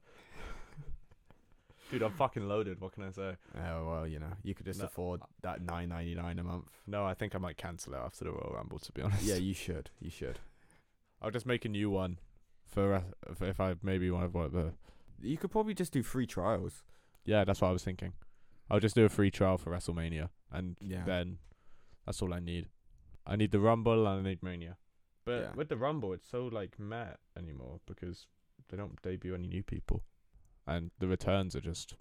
[1.89, 2.79] Dude, I'm fucking loaded.
[2.79, 3.35] What can I say?
[3.57, 6.69] Oh well, you know, you could just No, afford that nine ninety nine a month.
[6.87, 8.79] No, I think I might cancel it after the Royal Rumble.
[8.79, 9.23] To be honest.
[9.23, 9.89] Yeah, you should.
[9.99, 10.39] You should.
[11.21, 12.19] I'll just make a new one
[12.71, 13.03] for,
[13.41, 14.37] if I maybe want to.
[14.37, 14.73] work The
[15.21, 16.83] You could probably just do free trials.
[17.25, 18.13] yeah, that's what I was thinking.
[18.69, 21.03] I'll just do a free trial for WrestleMania, and Yeah.
[21.03, 21.39] then
[22.05, 22.67] That's all I need.
[23.27, 24.77] I need the Rumble and I need Mania.
[25.23, 25.53] But Yeah.
[25.53, 28.25] with the Rumble, it's so like meh anymore because
[28.69, 30.03] they don't debut any new people,
[30.65, 31.95] and the returns are just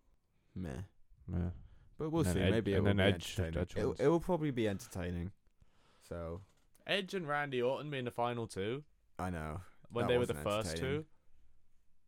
[0.54, 0.85] Meh.
[1.26, 1.50] meh.
[1.98, 2.40] But we'll And see.
[2.40, 3.38] Ed- Maybe it and will then be Edge-.
[3.38, 5.33] Edge It, it will probably be entertaining.
[6.00, 6.40] So
[6.87, 8.85] Edge and Randy Orton being the final two
[9.18, 11.05] I know, when That they were the first two.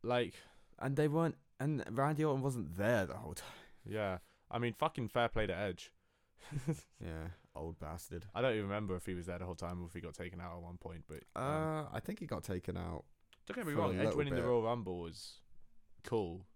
[0.02, 0.34] Like,
[0.78, 3.48] and they weren't, and Randy Orton wasn't there the whole time.
[3.84, 4.18] yeah,
[4.50, 5.92] I mean, fucking fair play to Edge.
[7.00, 8.26] Yeah, old bastard.
[8.34, 10.14] I don't even remember if he was there the whole time or if he got
[10.14, 11.04] taken out at one point.
[11.08, 13.04] But um, Uh, I think he got taken out.
[13.46, 14.42] don't get me wrong, Edge winning the.
[14.42, 15.40] Royal Rumble was
[16.04, 16.46] cool.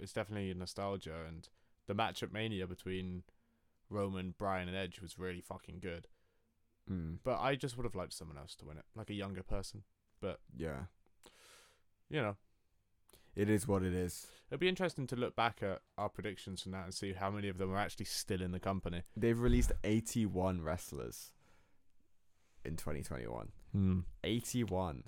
[0.00, 1.48] It's definitely nostalgia, and
[1.86, 3.22] the match at Mania between
[3.88, 6.08] Roman, Bryan, and Edge was really fucking good.
[6.90, 9.42] Mm, But I just would have liked someone else to win it, like a younger
[9.42, 9.82] person.
[10.56, 10.84] Yeah,
[12.10, 12.36] You know,
[13.34, 14.26] it is what it is.
[14.50, 17.48] it'd be interesting to look back at our predictions from that and see how many
[17.48, 19.02] of them are actually still in the company.
[19.16, 21.32] They've released 81 wrestlers
[22.64, 23.48] in 2021.
[23.72, 24.00] Hmm.
[24.24, 25.04] 81.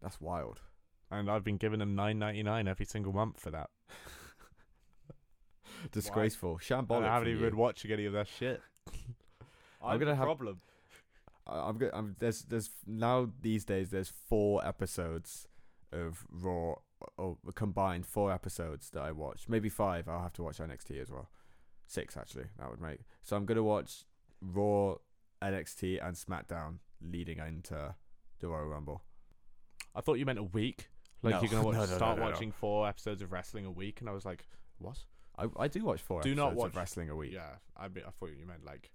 [0.00, 0.60] That's wild.
[1.10, 3.70] And I've been giving them nine ninety nine every single month for that.
[5.92, 6.58] Disgraceful.
[6.58, 7.04] Shambolic.
[7.04, 7.50] I haven't even you.
[7.50, 8.60] been watching any of that shit.
[8.88, 9.14] I'm
[9.82, 10.60] I'm gonna have- problem.
[11.46, 15.46] I- I'm, go- I'm there's there's now these days there's four episodes
[15.92, 16.76] of Raw
[17.18, 19.48] or combined four episodes that I watched.
[19.48, 20.08] Maybe five.
[20.08, 21.28] I'll have to watch NXT as well.
[21.86, 22.46] Six actually.
[22.58, 23.00] That would make.
[23.22, 24.04] So I'm gonna watch
[24.40, 24.96] Raw,
[25.42, 27.94] NXT, and SmackDown leading into
[28.40, 29.02] the Royal Rumble.
[29.94, 30.88] I thought you meant a week.
[31.22, 31.40] Like No.
[31.42, 34.12] you're gonna watch, No, no, start watching four episodes of wrestling a week, and I
[34.12, 34.46] was like,
[34.78, 34.98] what?
[35.38, 37.32] I, I do watch four Do episodes not watch- of wrestling a week.
[37.32, 38.90] Yeah, I be, I thought you meant like,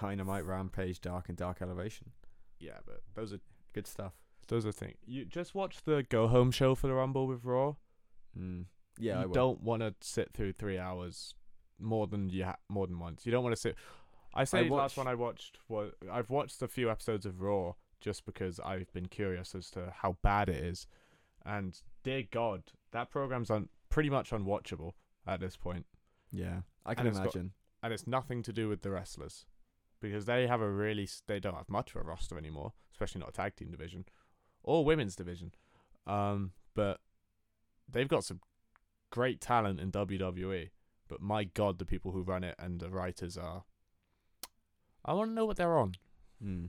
[0.00, 2.10] Dynamite, Rampage, Dark, and Dark Elevation.
[2.58, 3.40] yeah, but those are
[3.72, 4.12] Good stuff.
[4.48, 4.96] those are things.
[5.06, 7.74] You just watch the go home show for the Rumble with Raw.
[8.38, 8.66] Mm.
[8.98, 9.34] Yeah, I you will.
[9.34, 11.34] don't want to sit through three hours
[11.78, 13.24] more than you ha- more than once.
[13.24, 13.76] You don't want to sit.
[14.34, 17.72] I say the last one I watched was I've watched a few episodes of Raw
[18.00, 20.86] just because I've been curious as to how bad it is,
[21.46, 24.92] and dear God, that program's un- pretty much unwatchable
[25.26, 25.86] at this point,
[26.30, 27.52] Yeah, I can it's got- imagine.
[27.82, 29.46] and it's nothing to do with the wrestlers
[30.02, 33.30] because they have a really they don't have much of a roster anymore, especially not
[33.30, 34.04] a tag team division
[34.62, 35.52] or women's division.
[36.06, 37.00] Um, but
[37.90, 38.40] they've got some
[39.10, 40.70] great talent in WWE.
[41.08, 43.64] But my God, the people who run it and the writers are.
[45.04, 45.94] I want to know what they're on.
[46.44, 46.68] Mm.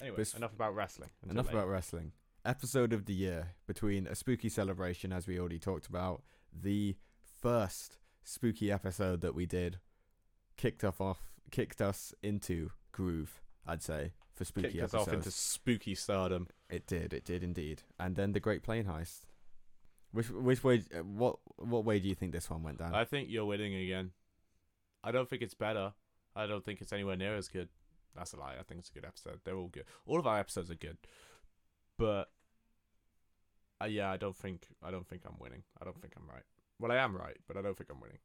[0.00, 1.10] Anyway, enough about wrestling.
[1.28, 1.58] Enough later.
[1.58, 2.12] about wrestling.
[2.44, 6.96] Episode of the year between a spooky celebration, as we already talked about, the
[7.40, 9.78] first spooky episode that we did
[10.56, 13.40] kicked off off kicked us into groove.
[13.64, 15.08] I'd say for spooky Kicked us episodes.
[15.08, 16.48] off into spooky stardom.
[16.68, 17.12] It did.
[17.14, 17.82] It did indeed.
[17.98, 19.20] And then the Great Plane Heist.
[20.10, 20.78] Which which way?
[21.02, 22.92] What what way do you think this one went down?
[22.92, 24.10] I think you're winning again.
[25.04, 25.92] I don't think it's better.
[26.34, 27.68] I don't think it's anywhere near as good.
[28.16, 28.54] That's a lie.
[28.58, 29.40] I think it's a good episode.
[29.44, 29.84] They're all good.
[30.06, 30.98] All of our episodes are good.
[31.96, 32.30] But
[33.80, 35.62] uh, yeah, I don't think I don't think I'm winning.
[35.80, 36.44] I don't think I'm right.
[36.80, 38.18] Well, I am right, but I don't think I'm winning.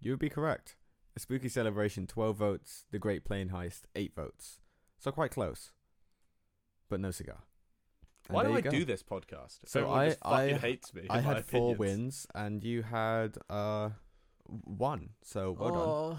[0.00, 0.74] You would be correct.
[1.16, 2.84] A spooky celebration, twelve votes.
[2.90, 4.60] The Great Plane Heist, eight votes.
[4.98, 5.72] So quite close.
[6.88, 7.44] But no cigar.
[8.28, 8.70] And Why do I go.
[8.70, 9.58] do this podcast?
[9.66, 11.06] So I- I- hates me.
[11.10, 13.90] I had four wins, and you had uh
[14.46, 15.10] one.
[15.22, 15.78] So well done.
[15.80, 16.18] Oh.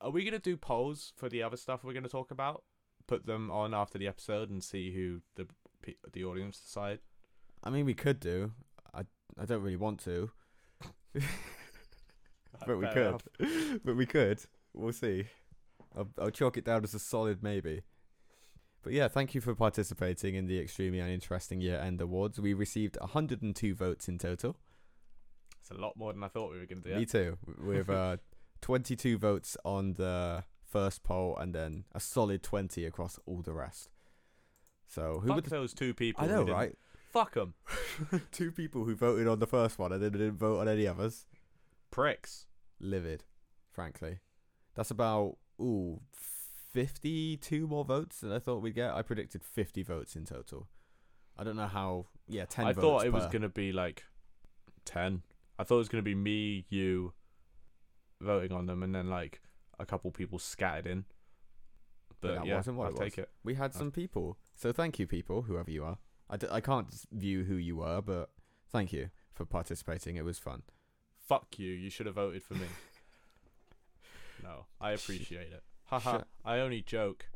[0.00, 2.64] Are we gonna do polls for the other stuff we're gonna talk about?
[3.06, 5.46] Put them on after the episode and see who the
[6.12, 7.00] the audience decide.
[7.62, 8.52] I mean, we could do.
[8.92, 9.04] I
[9.38, 10.30] I don't really want to,
[12.66, 13.22] but we could.
[13.84, 14.40] but we could.
[14.72, 15.26] We'll see.
[15.96, 17.82] I'll, I'll chalk it down as a solid maybe.
[18.82, 22.38] But yeah, thank you for participating in the extremely uninteresting year end awards.
[22.38, 24.56] We received 102 votes in total.
[25.60, 26.94] It's a lot more than I thought we were gonna do.
[26.94, 27.38] Me too.
[27.58, 28.18] With uh,
[28.60, 33.88] 22 votes on the first poll, and then a solid 20 across all the rest.
[34.86, 35.44] So who Fuck would?
[35.46, 36.24] Those two people.
[36.24, 36.76] I know, right?
[37.10, 37.54] Fuck them.
[38.32, 41.26] Two people who voted on the first one and then didn't vote on any others.
[41.94, 42.46] Pricks.
[42.80, 43.24] livid,
[43.70, 44.18] frankly.
[44.74, 46.00] That's about ooh,
[46.72, 48.92] fifty-two more votes than I thought we'd get.
[48.92, 50.68] I predicted fifty votes in total.
[51.38, 52.06] I don't know how.
[52.28, 52.66] Yeah, ten.
[52.66, 54.04] I votes thought it was gonna be like
[54.84, 55.22] ten.
[55.58, 57.12] I thought it was gonna be me, you,
[58.20, 59.40] voting on them, and then like
[59.78, 61.04] a couple people scattered in.
[62.20, 63.24] But But, that yeah, wasn't what I'll it take was.
[63.24, 63.30] it.
[63.44, 65.98] We had some people, so thank you, people, whoever you are.
[66.30, 68.30] I, d- I can't view who you were, but
[68.72, 70.16] thank you for participating.
[70.16, 70.62] It was fun.
[71.26, 71.70] Fuck you.
[71.70, 72.66] You should have voted for me.
[74.42, 75.62] no, I appreciate it.
[75.86, 76.12] Haha.
[76.18, 77.26] Shut- I only joke.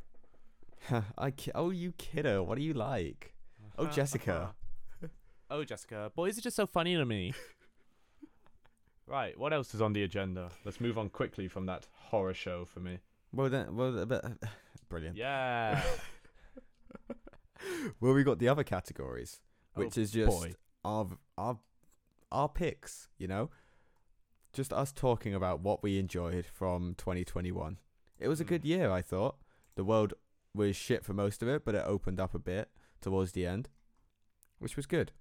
[1.19, 3.35] I ki- oh, you kiddo, what are you like?
[3.79, 4.55] Oh, Jessica.
[5.51, 6.11] oh, Jessica.
[6.15, 7.33] Boys are just so funny to me.
[9.07, 10.51] Right, what else is on the agenda?
[10.65, 12.99] Let's move on quickly from that horror show for me.
[13.33, 14.25] Well then, well, but,
[14.89, 15.17] brilliant.
[15.17, 15.83] Yeah.
[18.01, 19.41] Well, we got the other categories,
[19.77, 20.53] oh, which Oh, is just boy.
[20.85, 21.59] our our
[22.31, 23.09] our picks.
[23.19, 23.51] You know,
[24.53, 27.79] just us talking about what we enjoyed from 2021.
[28.19, 28.49] It was a Mm.
[28.49, 29.37] good year, I thought.
[29.75, 30.15] The world
[30.55, 33.69] was shit for most of it, but it opened up a bit towards the end,
[34.59, 35.13] which was good.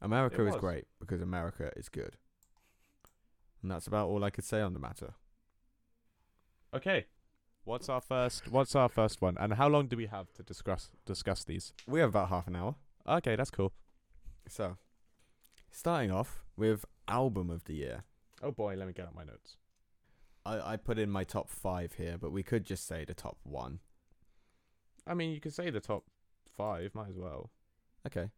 [0.00, 0.60] America It is was.
[0.60, 2.16] great because America is good.
[3.62, 5.14] And that's about all I could say on the matter.
[6.74, 7.06] Okay.
[7.64, 9.36] What's our first what's our first one?
[9.38, 11.72] And how long do we have to discuss discuss these?
[11.86, 12.74] We have about half an hour.
[13.06, 13.72] Okay, that's cool.
[14.48, 14.78] So,
[15.70, 18.04] starting off with album of the year.
[18.42, 19.56] Oh boy, let me get out my notes.
[20.44, 23.38] I, I put in my top five here, but we could just say the top
[23.44, 23.78] one.
[25.06, 26.04] I mean, you could say the top
[26.56, 27.50] 5, might as well.
[28.06, 28.30] Okay.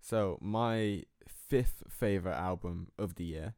[0.00, 3.54] So my fifth favorite album of the year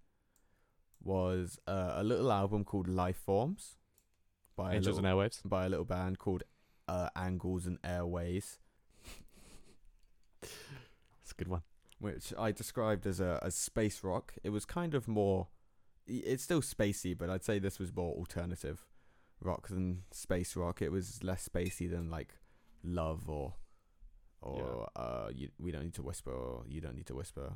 [1.02, 3.76] was uh, a little album called Life Forms
[4.56, 5.40] by Angels and little, Airwaves.
[5.44, 6.42] by a little band called
[6.88, 8.58] uh, Angels and Airwaves,
[10.40, 11.62] That's a good one.
[12.00, 14.34] Which I described as a as space rock.
[14.42, 15.48] It was kind of more.
[16.06, 18.86] It's still spacey, but I'd say this was more alternative
[19.40, 20.82] rock than space rock.
[20.82, 22.34] It was less spacey than like
[22.82, 23.54] Love or
[24.40, 27.52] or uh you, we don't need to whisper or you don't need to whisper.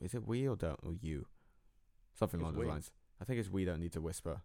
[0.00, 1.26] Is it we or don't or you?
[2.14, 2.92] Something along those lines.
[3.20, 4.42] I think it's we don't need to whisper.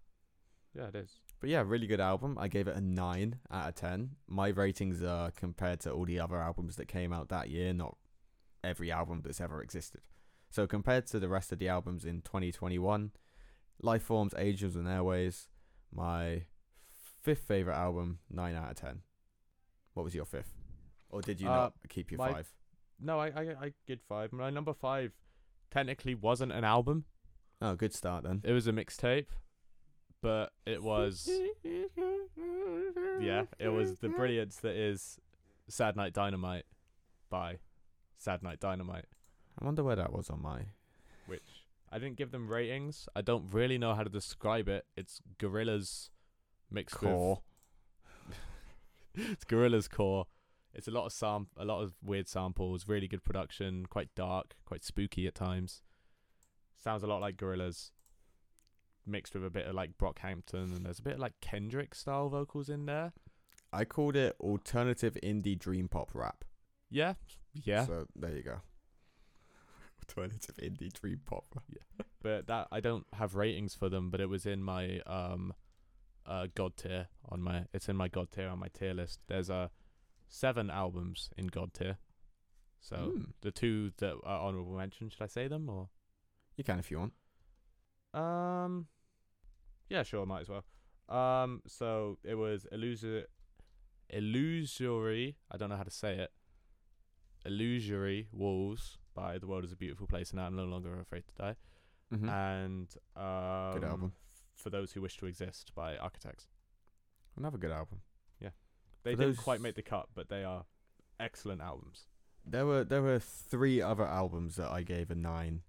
[0.76, 1.20] Yeah, it is.
[1.40, 2.38] But yeah, really good album.
[2.40, 4.12] I gave it a nine out of ten.
[4.28, 7.96] My ratings are compared to all the other albums that came out that year, not
[8.64, 10.02] every album that's ever existed.
[10.50, 13.12] So compared to the rest of the albums in 2021,
[13.82, 15.50] Life Forms, Angels and Airways,
[15.92, 16.44] my
[17.22, 19.02] fifth favorite album, nine out of ten.
[19.94, 20.54] What was your fifth?
[21.10, 22.54] Or did you Uh, not keep your my- five?
[23.00, 24.32] No, I, I I did 5.
[24.32, 25.12] My number 5
[25.72, 27.06] technically wasn't an album.
[27.62, 28.42] Oh, good start then.
[28.44, 29.28] It was a mixtape,
[30.22, 31.28] but it was
[33.20, 35.20] yeah, it was the brilliance that is
[35.68, 36.66] Sad Night Dynamite
[37.30, 37.58] by
[38.24, 39.06] Sad Night Dynamite,
[39.62, 40.62] I wonder where that was on my.
[41.28, 43.10] which I didn't give them ratings.
[43.14, 44.86] I don't really know how to describe it.
[44.96, 46.10] It's Gorillaz
[46.72, 47.42] mixed Core.
[48.26, 48.38] with
[49.30, 50.28] it's Gorillaz core.
[50.74, 54.56] It's a lot of sam a lot of weird samples, really good production, quite dark,
[54.66, 55.82] quite spooky at times.
[56.82, 57.92] Sounds a lot like Gorillaz
[59.06, 62.30] mixed with a bit of like Brockhampton and there's a bit of like Kendrick style
[62.30, 63.12] vocals in there.
[63.74, 66.46] I called it alternative indie dream pop rap.
[66.90, 67.16] Yeah.
[67.54, 67.86] Yeah.
[67.86, 68.62] So there you go.
[70.02, 71.46] Alternative indie dream pop.
[71.70, 72.06] Yeah.
[72.22, 75.54] but that I don't have ratings for them, but it was in my um
[76.26, 79.20] uh God tier on my it's in my God tier on my tier list.
[79.28, 79.70] There's uh
[80.28, 81.98] seven albums in God tier.
[82.82, 83.24] So Hmm.
[83.42, 85.90] the two that are honorable mention, should I say them or
[86.58, 87.14] You can if you want.
[88.14, 88.88] um
[89.90, 90.66] yeah, sure, might as well.
[91.10, 93.26] Um so it was illusory
[94.10, 96.32] illusory I don't know how to say it.
[97.46, 101.34] Illusory Walls by The World is a Beautiful Place and I'm No Longer Afraid to
[101.36, 101.56] Die.
[102.14, 102.30] Mm-hmm.
[102.30, 104.14] and um, album.
[104.56, 106.46] for those who wish to exist by Architects.
[107.36, 108.02] Another good album.
[108.40, 108.50] Yeah,
[109.04, 110.66] they For didn't those- quite make the cut, but they are
[111.20, 112.04] excellent albums.
[112.46, 115.62] There were there were three other albums that I gave a nine,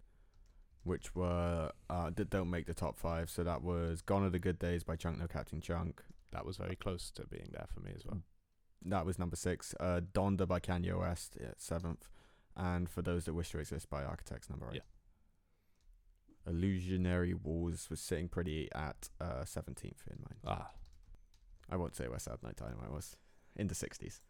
[0.82, 3.30] which were uh that don't make the top five.
[3.30, 6.02] So that was Gone Are the Good Days by Chunk No Captain Chunk.
[6.32, 8.20] That was very close to being there for me as well.
[8.84, 9.74] That was number six.
[9.80, 12.08] Uh, Donda by Kanye West at seventh,
[12.56, 14.82] and For Those That Wish to Exist by Architects number eight.
[16.46, 20.38] Illusionary Walls was sitting pretty at uh seventeenth in mine.
[20.46, 20.70] Ah,
[21.70, 23.16] I won't say where Sad Night Dynamite was
[23.56, 24.20] in the sixties.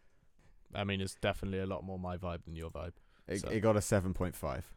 [0.75, 2.93] I mean, it's definitely a lot more my vibe than your vibe.
[3.27, 4.73] It, So- it got a seven point five.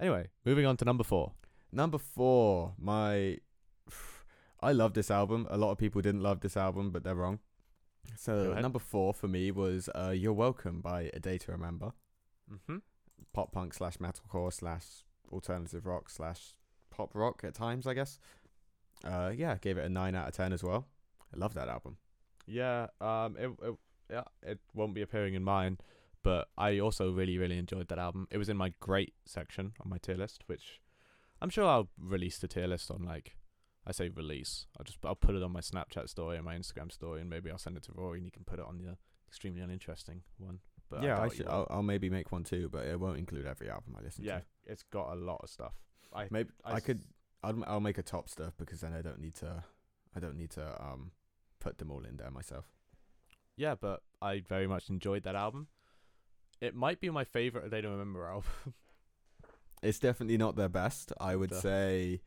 [0.00, 1.32] Anyway, moving on to number four.
[1.70, 3.38] Number four, my.
[4.60, 5.46] I love this album.
[5.50, 7.40] A lot of people didn't love this album, but they're wrong.
[8.16, 11.92] So number four for me was uh, "You're Welcome" by A Day to Remember.
[12.52, 12.78] Mm-hmm.
[13.32, 14.84] Pop punk slash metalcore slash
[15.32, 16.54] alternative rock slash
[16.90, 18.18] pop rock at times, I guess.
[19.04, 20.86] Uh, yeah, gave it a nine out of ten as well.
[21.34, 21.96] I love that album.
[22.46, 23.74] Yeah, um, it, it
[24.10, 25.78] yeah, it won't be appearing in mine,
[26.22, 28.28] but I also really really enjoyed that album.
[28.30, 30.80] It was in my great section on my tier list, which
[31.40, 33.36] I'm sure I'll release the tier list on like
[33.86, 34.66] I say release.
[34.78, 37.50] I'll just I'll put it on my Snapchat story and my Instagram story, and maybe
[37.50, 38.96] I'll send it to Rory and he can put it on the
[39.28, 40.60] extremely uninteresting one.
[40.88, 41.48] But yeah, I he should.
[41.48, 44.38] I'll, I'll maybe make one too, but it won't include every album I listen yeah,
[44.38, 44.44] to.
[44.66, 45.74] it's got a lot of stuff.
[46.14, 47.02] I Maybe I, I could.
[47.42, 49.64] I'll, I'll make a top stuff because then I don't need to.
[50.14, 51.12] I don't need to um
[51.60, 52.66] put them all in there myself.
[53.56, 55.68] yeah, but I very much enjoyed that album.
[56.60, 58.50] It might be my favorite They Don't Remember album.
[59.82, 61.12] It's definitely not their best.
[61.20, 62.20] I would say,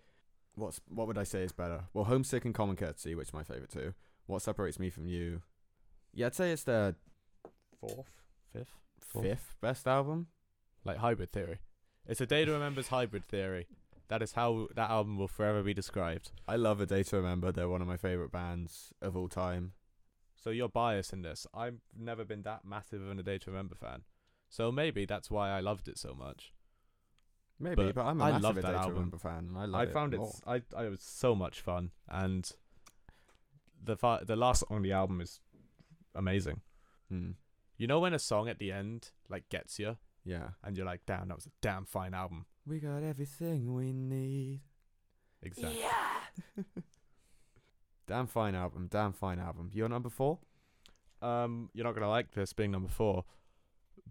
[0.56, 1.86] what's what would I say is better?
[1.94, 3.94] Well, Homesick and Common Courtesy, which is my favorite too.
[4.26, 5.42] What separates me from you?
[6.14, 6.96] Yeah, I'd say it's their
[7.80, 8.10] Fourth,
[8.52, 9.26] fifth, Fourth.
[9.26, 10.28] fifth best album.
[10.84, 11.60] like hybrid theory.
[12.08, 13.68] It's a day to remember's hybrid theory.
[14.08, 16.32] That is how that album will forever be described.
[16.48, 17.52] I love A Day to Remember.
[17.52, 19.74] They're one of my favorite bands of all time.
[20.36, 21.48] So you're biased in this.
[21.56, 24.04] I've never been that massive of an A Day to Remember fan.
[24.48, 26.54] So maybe that's why I loved it so much.
[27.60, 28.94] Maybe, But but, I'm a I massive love A that album.
[28.96, 29.48] Remember fan.
[29.50, 29.84] And I love it.
[29.88, 30.18] I it found it.
[30.18, 30.28] more.
[30.30, 32.52] s- I I it was so much fun, and
[33.84, 35.40] the fa- the last song on the album is
[36.14, 36.62] amazing.
[37.10, 37.32] Hmm.
[37.78, 40.50] You know when a song at the end like gets you, Yeah.
[40.64, 44.62] and you're like, "Damn, that was a damn fine album." We got everything we need.
[45.42, 45.84] Exactly.
[48.08, 48.88] Damn fine album.
[48.90, 49.70] Damn fine album.
[49.74, 50.40] Your number four?
[51.22, 53.26] Um, you're not gonna like this being number four,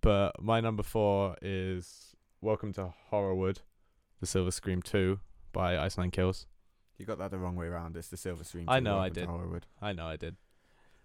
[0.00, 2.13] but my number four is
[2.44, 3.58] "Welcome to Horrorwood,"
[4.20, 5.20] the Silver Scream Two
[5.52, 6.46] by Ice Nine Kills.
[6.98, 7.96] You got that the wrong way around.
[7.96, 8.66] It's the Silver Stream.
[8.68, 9.28] I know, I Welcome to did.
[9.30, 9.66] Hollywood.
[9.80, 10.36] I know I did.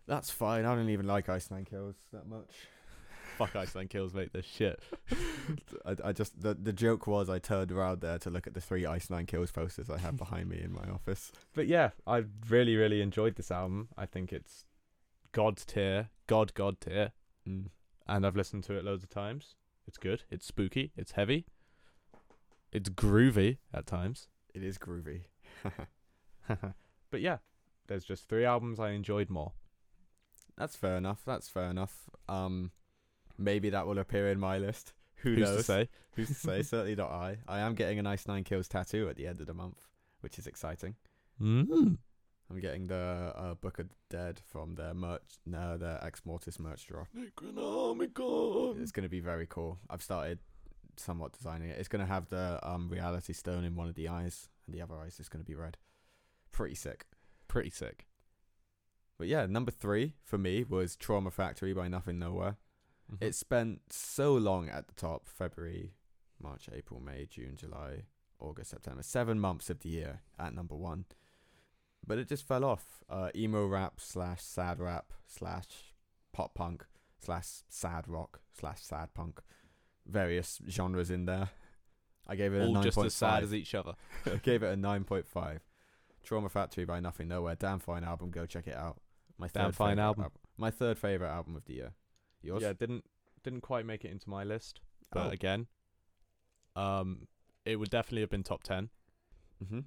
[0.05, 0.65] That's fine.
[0.65, 2.49] I don't even like Ice Nine Kills that much.
[3.37, 4.33] Fuck Ice Nine Kills, mate.
[4.33, 4.81] This shit.
[5.85, 8.59] I, I just the the joke was I turned around there to look at the
[8.61, 11.31] three Ice Nine Kills posters I have behind me in my office.
[11.55, 13.87] But yeah, I really, really enjoyed this album.
[13.97, 14.65] I think it's
[15.31, 17.13] God tier, God God tier,
[17.47, 17.67] Mm.
[18.07, 19.55] and I've listened to it loads of times.
[19.89, 20.21] It's good.
[20.29, 20.91] It's spooky.
[20.95, 21.47] It's heavy.
[22.71, 24.27] It's groovy at times.
[24.53, 25.21] It is groovy.
[27.09, 27.37] but yeah,
[27.87, 29.53] there's just three albums I enjoyed more.
[30.59, 31.23] That's fair enough.
[31.25, 32.07] That's fair enough.
[32.27, 32.69] Um,
[33.35, 34.93] maybe that will appear in my list.
[35.23, 35.57] Who Who's knows?
[35.57, 35.89] to say?
[36.13, 36.61] Who's to say?
[36.61, 37.37] Certainly not I.
[37.47, 39.87] I am getting an Ice Nine Kills tattoo at the end of the month,
[40.21, 40.97] which is exciting.
[41.41, 41.97] Mm.
[42.49, 46.87] I'm getting the uh, Book of Dead from their merch, no, their Ex Mortis merch
[46.87, 47.07] drawer.
[48.79, 49.77] It's going to be very cool.
[49.89, 50.39] I've started
[50.97, 51.77] somewhat designing it.
[51.77, 54.81] It's going to have the um, reality stone in one of the eyes, and the
[54.81, 55.77] other eye is just going to be red.
[56.51, 57.05] Pretty sick.
[57.47, 58.07] Pretty sick.
[59.19, 62.57] But yeah, number three for me was Trauma Factory by Nothing Nowhere.
[63.11, 63.17] Mhm.
[63.21, 65.93] It spent so long at the top February,
[66.41, 68.05] March, April, May, June, July,
[68.39, 69.03] August, September.
[69.03, 71.05] Seven months of the year at number one.
[72.09, 73.03] But it just fell off.
[73.07, 75.93] Uh, emo rap slash sad rap slash
[76.33, 76.85] pop punk
[77.19, 79.39] slash sad rock slash sad punk.
[80.07, 81.49] Various genres in there.
[82.27, 83.93] I gave it a all nine just as sad as each other.
[84.25, 85.61] I gave it a nine point five.
[86.23, 87.53] Trauma Factory by Nothing Nowhere.
[87.55, 88.31] Damn fine album.
[88.31, 88.99] Go check it out.
[89.37, 90.25] My Damn third fine favourite album.
[90.57, 91.91] My third favorite album of the year.
[92.41, 92.63] Yours?
[92.63, 93.05] Yeah, didn't
[93.43, 94.81] didn't quite make it into my list,
[95.13, 95.29] but Oh.
[95.29, 95.67] again,
[96.75, 97.27] um,
[97.65, 98.89] it would definitely have been top ten.
[99.63, 99.81] Mm-hmm.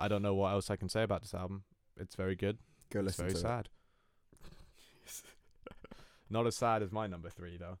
[0.00, 1.62] I don't know what else I can say about this album.
[1.96, 2.58] It's very good.
[2.90, 3.26] Go listen.
[3.26, 3.68] it's very to sad.
[6.30, 7.78] Not as sad as my number three though.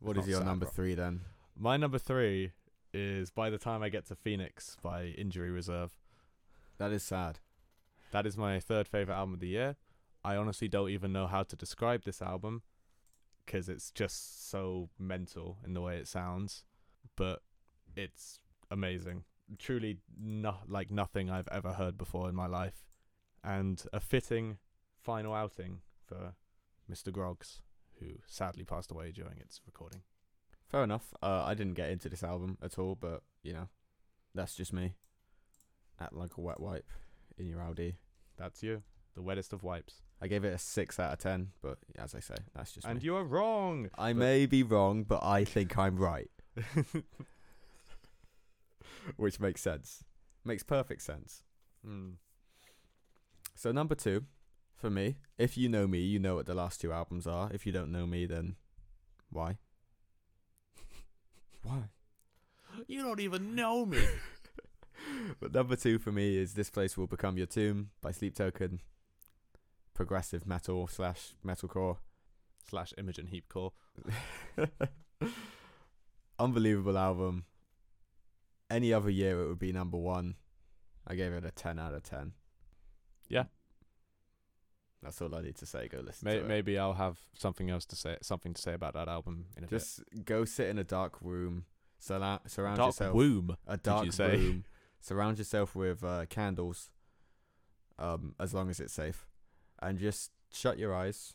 [0.00, 0.72] It's What is your sad, number bro.
[0.72, 1.22] three then?
[1.56, 2.52] My number three
[2.92, 5.96] is by the time I get to Phoenix by Injury Reserve.
[6.78, 7.38] That is sad.
[8.12, 9.76] That is my third favorite album of the year.
[10.22, 12.62] I honestly don't even know how to describe this album
[13.44, 16.64] because it's just so mental in the way it sounds,
[17.16, 17.40] but
[17.96, 18.38] it's
[18.70, 19.24] amazing.
[19.58, 22.84] Truly, no, like nothing I've ever heard before in my life,
[23.44, 24.58] and a fitting
[24.98, 26.34] final outing for
[26.90, 27.12] Mr.
[27.12, 27.62] Groggs,
[28.00, 30.02] who sadly passed away during its recording.
[30.68, 31.14] Fair enough.
[31.22, 33.68] Uh, I didn't get into this album at all, but you know,
[34.34, 34.94] that's just me.
[36.00, 36.90] Act like a wet wipe
[37.38, 37.98] in your Audi.
[38.36, 38.82] That's you,
[39.14, 40.02] the wettest of wipes.
[40.20, 42.98] I gave it a six out of ten, but as I say, that's just And
[42.98, 43.04] me.
[43.04, 43.90] you are wrong.
[43.96, 46.30] I but- may be wrong, but I think I'm right,
[49.16, 50.04] which makes sense.
[50.44, 51.42] Makes perfect sense.
[51.84, 52.10] Hmm.
[53.54, 54.24] So number two,
[54.74, 57.50] for me, if you know me, you know what the last two albums are.
[57.52, 58.56] If you don't know me, then
[59.30, 59.58] why?
[61.62, 61.90] why?
[62.86, 63.98] You don't even know me.
[65.40, 68.80] But number two for me is This Place Will Become Your Tomb by Sleep Token.
[69.94, 71.98] Progressive metal slash metalcore.
[72.68, 73.72] Slash Imogen Heap Core.
[76.38, 77.44] Unbelievable album.
[78.70, 80.34] Any other year it would be number one.
[81.06, 82.32] I gave it a 10 out of 10.
[83.28, 83.44] Yeah.
[85.02, 85.86] That's all I need to say.
[85.88, 86.48] Go listen May- to it.
[86.48, 89.66] maybe I'll have something else to say, something to say about that album in a
[89.68, 91.64] Just go sit in a dark room.
[91.98, 92.52] Surround, bit.
[92.52, 93.14] surround Dark yourself.
[93.14, 93.56] womb.
[93.66, 94.36] a dark you say?
[94.36, 94.64] room.
[95.00, 96.90] Surround yourself with uh, candles,
[97.98, 99.26] um, as long as it's safe,
[99.80, 101.34] and just shut your eyes,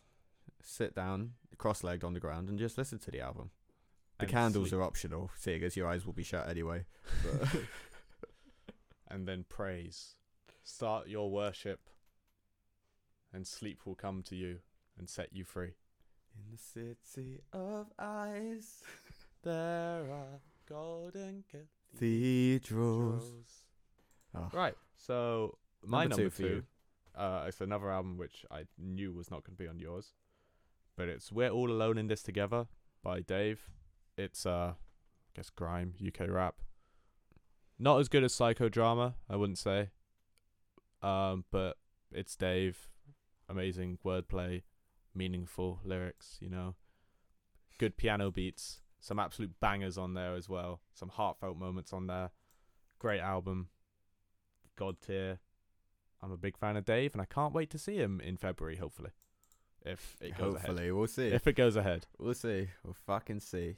[0.61, 3.51] sit down, cross-legged on the ground, and just listen to the album.
[4.21, 4.79] The and candles sleep.
[4.79, 6.85] are optional, seeing as your eyes will be shut anyway.
[9.09, 10.15] And then praise.
[10.63, 11.81] Start your worship,
[13.33, 14.59] and sleep will come to you
[14.97, 15.73] and set you free.
[16.33, 18.83] in the city of eyes,
[19.43, 23.19] There are golden Cathedrals.
[23.19, 23.65] cathedrals.
[24.33, 24.49] Oh.
[24.53, 24.75] Right.
[24.95, 26.63] So my Number number, two, two
[27.19, 30.13] uh, it's another album which I knew was not going to be on yours,
[30.95, 32.67] but it's "We're All Alone in This Together"
[33.03, 33.69] by Dave.
[34.21, 36.55] It's uh, I guess grime UK rap.
[37.79, 39.89] Not as good as Psychodrama, I wouldn't say.
[41.01, 41.77] Um, but
[42.11, 42.87] it's Dave.
[43.49, 44.61] Amazing wordplay,
[45.15, 46.37] meaningful lyrics.
[46.39, 46.75] You know,
[47.79, 50.81] good piano beats, some absolute bangers on there as well.
[50.93, 52.29] Some heartfelt moments on there.
[52.99, 53.69] Great album.
[54.77, 55.39] God tier.
[56.21, 58.75] I'm a big fan of Dave, and I can't wait to see him in February.
[58.75, 59.09] Hopefully,
[59.83, 60.67] if it goes ahead.
[60.67, 61.27] Hopefully, we'll see.
[61.27, 62.05] If it goes ahead.
[62.19, 62.69] We'll see.
[62.85, 63.77] We'll fucking see.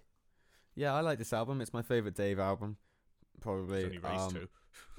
[0.75, 1.61] Yeah, I like this album.
[1.61, 2.77] It's my favorite Dave album.
[3.41, 3.77] Probably.
[3.77, 4.47] He's only released um, two.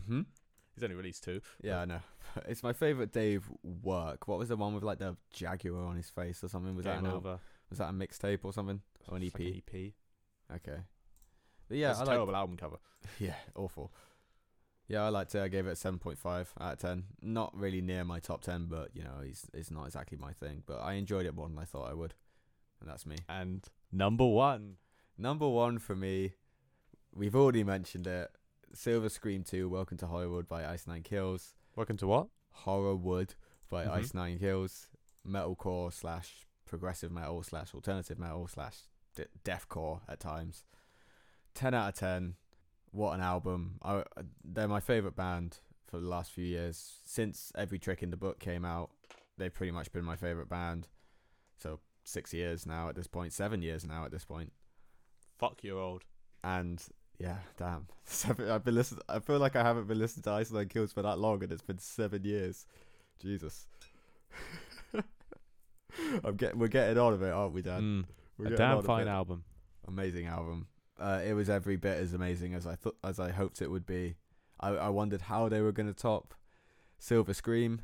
[0.06, 0.20] Hmm?
[0.74, 1.40] He's only released two.
[1.62, 2.00] Yeah, I know.
[2.48, 4.26] It's my favorite Dave work.
[4.26, 6.74] What was the one with like the jaguar on his face or something?
[6.74, 7.38] Was that Game an al- over.
[7.70, 8.80] was that a mixtape or something?
[9.08, 9.38] Or an EP?
[9.38, 9.92] like an EP.
[10.56, 10.78] Okay.
[11.68, 12.78] But yeah, That's I terrible album cover.
[13.20, 13.92] Yeah, awful.
[14.88, 15.42] Yeah, I liked it.
[15.42, 17.04] I gave it a seven point five out of ten.
[17.22, 20.62] Not really near my top ten, but you know, it's it's not exactly my thing.
[20.66, 22.14] But I enjoyed it more than I thought I would,
[22.80, 23.16] and that's me.
[23.28, 24.76] And number one.
[25.16, 26.34] Number one for me,
[27.14, 28.30] we've already mentioned it.
[28.72, 31.54] Silver Scream 2, Welcome to Hollywood by Ice Nine Kills.
[31.76, 32.28] Welcome to what?
[32.50, 33.34] Horror Wood
[33.70, 33.90] by Mhm.
[33.90, 34.88] Ice Nine Kills.
[35.26, 38.82] Metalcore slash progressive metal slash alternative metal slash
[39.14, 40.64] de- deathcore at times.
[41.54, 42.36] 10 out of 10.
[42.90, 43.78] What an album.
[43.82, 44.04] I,
[44.44, 47.00] they're my favourite band for the last few years.
[47.04, 48.90] Since Every Trick in the Book came out,
[49.38, 50.88] they've pretty much been my favourite band.
[51.56, 54.52] So six years now at this point, seven years now at this point
[55.38, 56.04] Fuck you're old.
[56.42, 56.82] and
[57.18, 57.86] yeah, damn.
[58.04, 59.02] Seven, I've been listening.
[59.08, 61.52] I feel like I haven't been listening to Ice Nine Kills for that long, and
[61.52, 62.66] it's been seven years.
[63.20, 63.66] Jesus.
[66.24, 66.58] I'm getting.
[66.58, 68.04] We're getting on of it, aren't we, Dan?
[68.40, 69.44] Mm, a damn fine album.
[69.86, 70.66] Amazing album.
[70.98, 73.86] Uh, it was every bit as amazing as I thought, as I hoped it would
[73.86, 74.16] be.
[74.60, 76.34] I, I wondered how they were going to top
[76.98, 77.82] Silver Scream,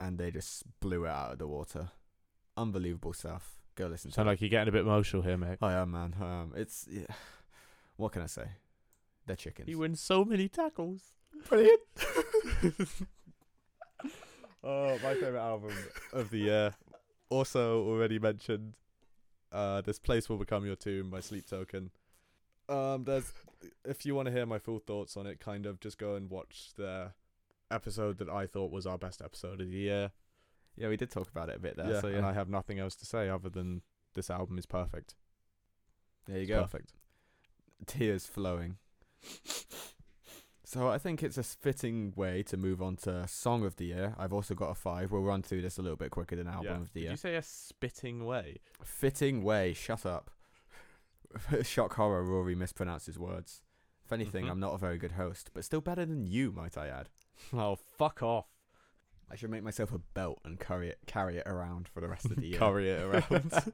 [0.00, 1.90] and they just blew it out of the water.
[2.56, 3.61] Unbelievable stuff.
[3.74, 5.58] Go listen to Sound like you're getting a bit emotional here, mate.
[5.62, 6.52] I am, man.
[6.56, 7.06] It's yeah.
[7.96, 8.46] What can I say?
[9.26, 9.68] They're chickens.
[9.68, 11.02] He wins so many tackles.
[11.48, 11.80] Brilliant.
[14.64, 15.74] Oh, my favorite album
[16.12, 16.74] of the year.
[17.30, 18.74] Also already mentioned.
[19.50, 21.90] Uh, this place will become your tomb by Sleep Token.
[22.68, 23.32] Um, there's
[23.84, 26.30] if you want to hear my full thoughts on it, kind of just go and
[26.30, 27.12] watch the
[27.70, 30.12] episode that I thought was our best episode of the year.
[30.76, 31.90] Yeah, we did talk about it a bit there.
[31.90, 33.82] yeah, so and I have nothing else to say other than
[34.14, 35.14] this album is perfect.
[36.26, 36.62] there you It's go.
[36.62, 36.92] Perfect.
[37.86, 38.76] Tears flowing.
[40.64, 44.14] So I think it's a fitting way to move on to song of the year.
[44.18, 45.12] I've also got a five.
[45.12, 46.80] We'll run through this a little bit quicker than album yeah.
[46.80, 47.08] of the year.
[47.10, 48.60] Did you say a spitting way?
[48.82, 49.74] Fitting way.
[49.74, 50.30] Shut up.
[51.62, 52.24] Shock horror.
[52.24, 53.60] Rory mispronounces words.
[54.06, 54.50] If anything, Mhm.
[54.52, 57.10] I'm not a very good host, but still better than you, might I add.
[57.52, 58.46] Oh, fuck off.
[59.30, 62.26] I should make myself a belt and carry it carry it around for the rest
[62.26, 62.58] of the year.
[62.58, 63.22] carry it around.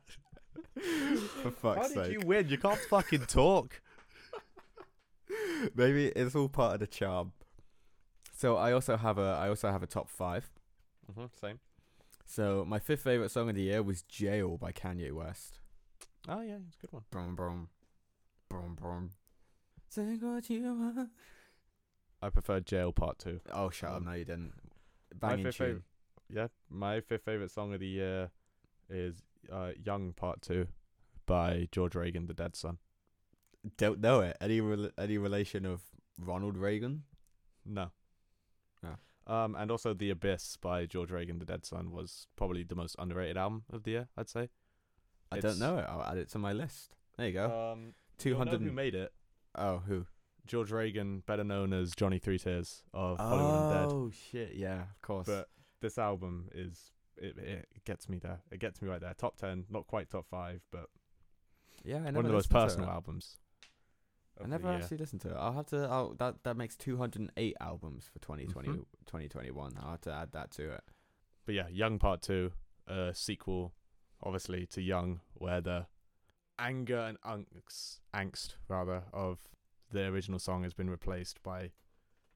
[1.43, 2.05] for fuck's How sake.
[2.05, 2.49] did you win?
[2.49, 3.81] You can't fucking talk.
[5.75, 7.33] Maybe it's all part of the charm.
[8.37, 10.49] So I also have a I also have a top five.
[11.11, 11.59] Mm-hmm, same.
[12.25, 15.59] So my fifth favorite song of the year was "Jail" by Kanye West.
[16.29, 17.03] Oh yeah, it's a good one.
[17.11, 17.69] Brum brum,
[18.49, 19.11] brum brum.
[19.89, 21.09] Say what you want.
[22.23, 23.41] I prefer Jail Part Two.
[23.53, 23.97] Oh, shut up!
[23.99, 24.53] Um, No, you didn't.
[25.21, 25.67] My Banging fifth tune.
[25.67, 25.83] favorite,
[26.31, 28.31] yeah, my fifth favorite song of the year
[28.91, 30.67] is uh, "Young Part Two
[31.27, 32.79] by George Ragan, the Dead Son.
[33.77, 34.37] Don't know it.
[34.41, 35.83] Any rel- any relation of
[36.19, 37.05] Ronald Reagan?
[37.65, 37.91] No.
[39.27, 42.97] Um, and also "The Abyss" by George Ragan, the Dead Son was probably the most
[42.99, 44.09] underrated album of the year.
[44.17, 44.49] I'd say.
[45.31, 45.83] I It's- don't know it.
[45.87, 46.97] I'll add it to my list.
[47.19, 47.73] There you go.
[47.73, 49.13] Um, Two you'll know who made it?
[49.55, 50.07] Oh, who?
[50.49, 53.93] George Ragan, better known as Johnny Three Tears of Hollywood Undead.
[53.93, 54.55] Oh shit!
[54.55, 55.27] Yeah, of course.
[55.27, 55.49] But
[55.81, 58.41] this album is it, it gets me there.
[58.51, 59.15] It gets me right there.
[59.15, 60.87] Top ten, not quite top five, but
[61.85, 63.37] yeah, I one of the most personal albums.
[64.43, 65.37] I never actually listened to it.
[65.37, 65.87] I'll have to.
[65.89, 68.85] I'll, that that makes 208 albums for 2020, Mhm.
[69.07, 69.73] 2021.
[69.81, 70.85] I'll have to add that to it.
[71.45, 72.53] But yeah, Young Part Two,
[72.87, 73.75] a sequel,
[74.23, 75.87] obviously to Young, where the
[76.57, 79.41] anger and angst, angst rather, of
[79.91, 81.71] the original song has been replaced by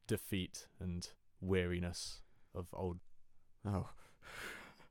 [0.07, 1.09] defeat and
[1.41, 2.21] weariness
[2.55, 2.99] of old.
[3.67, 3.89] Oh,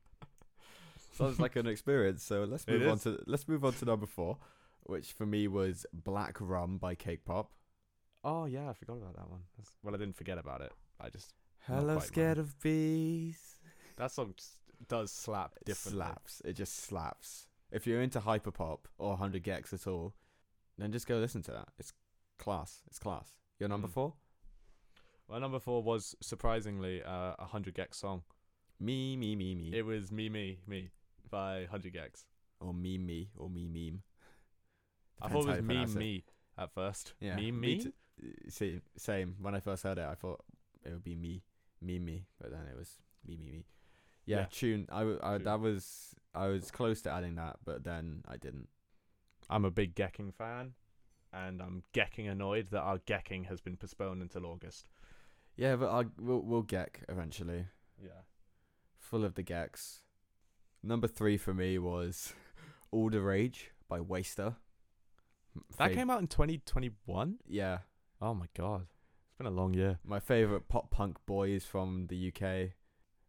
[1.12, 2.22] sounds like an experience.
[2.24, 4.38] So let's move on to let's move on to number four,
[4.84, 7.50] which for me was Black Rum by Cake Pop.
[8.24, 9.40] Oh yeah, I forgot about that one.
[9.58, 10.72] That's, well, I didn't forget about it.
[11.00, 11.34] I just
[11.66, 13.56] Hello, scared of bees.
[13.96, 14.34] that song
[14.88, 16.04] does slap It differently.
[16.04, 16.42] slaps.
[16.44, 17.46] It just slaps.
[17.70, 20.14] If you're into hyperpop or 100 gecs at all,
[20.76, 21.68] then just go listen to that.
[21.78, 21.92] It's
[22.42, 22.82] class.
[22.88, 23.28] It's class.
[23.58, 23.92] Your number Mm.
[23.92, 24.14] four?
[25.28, 28.22] My number four was surprisingly uh, a hundred gecs song.
[28.80, 29.72] Me, me, me, me.
[29.72, 30.90] It was me me me
[31.30, 32.24] by hundred gecs.
[32.60, 34.02] or me, me, or me, meme.
[35.20, 35.88] I thought it was me it.
[35.94, 36.24] me
[36.58, 37.14] at first.
[37.20, 37.86] Yeah, me me me.
[37.86, 39.36] Uh, See, same.
[39.40, 40.40] When I first heard it, I thought
[40.84, 41.42] it would be me,
[41.80, 43.64] me, me, but then it was me, me, me.
[44.26, 44.46] Yeah, Yeah.
[44.50, 44.86] tune.
[44.92, 45.44] I, I Tune.
[45.44, 48.68] that was I was close to adding that, but then I didn't.
[49.50, 50.74] I'm a big Gekking fan,
[51.32, 54.88] and I'm gecking annoyed that our gecking has been postponed until August.
[55.56, 57.66] Yeah, but I we'll we'll get eventually.
[58.02, 58.22] Yeah.
[58.98, 60.00] Full of the Gex.
[60.82, 62.32] Number three for me was
[62.90, 64.56] All the Rage by WSTR.
[65.76, 67.36] That fav- came out in 2021.
[67.46, 67.78] Yeah,
[68.22, 68.86] Oh my god,
[69.28, 69.98] it's been a long year.
[70.04, 72.70] my favorite pop punk boys from the UK,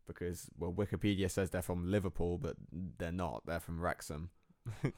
[0.08, 3.43] because well, Wikipedia says they're from Liverpool, but they're not.
[3.45, 4.30] They're from Wrexham.
[4.82, 4.93] Same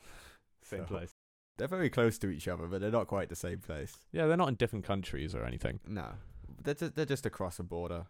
[0.82, 1.15] So- place.
[1.58, 3.96] They're very close to each other, but they're not quite the same place.
[4.12, 5.80] Yeah, they're not in different countries or anything.
[5.88, 6.08] No,
[6.64, 8.08] they're just, they're just across a border.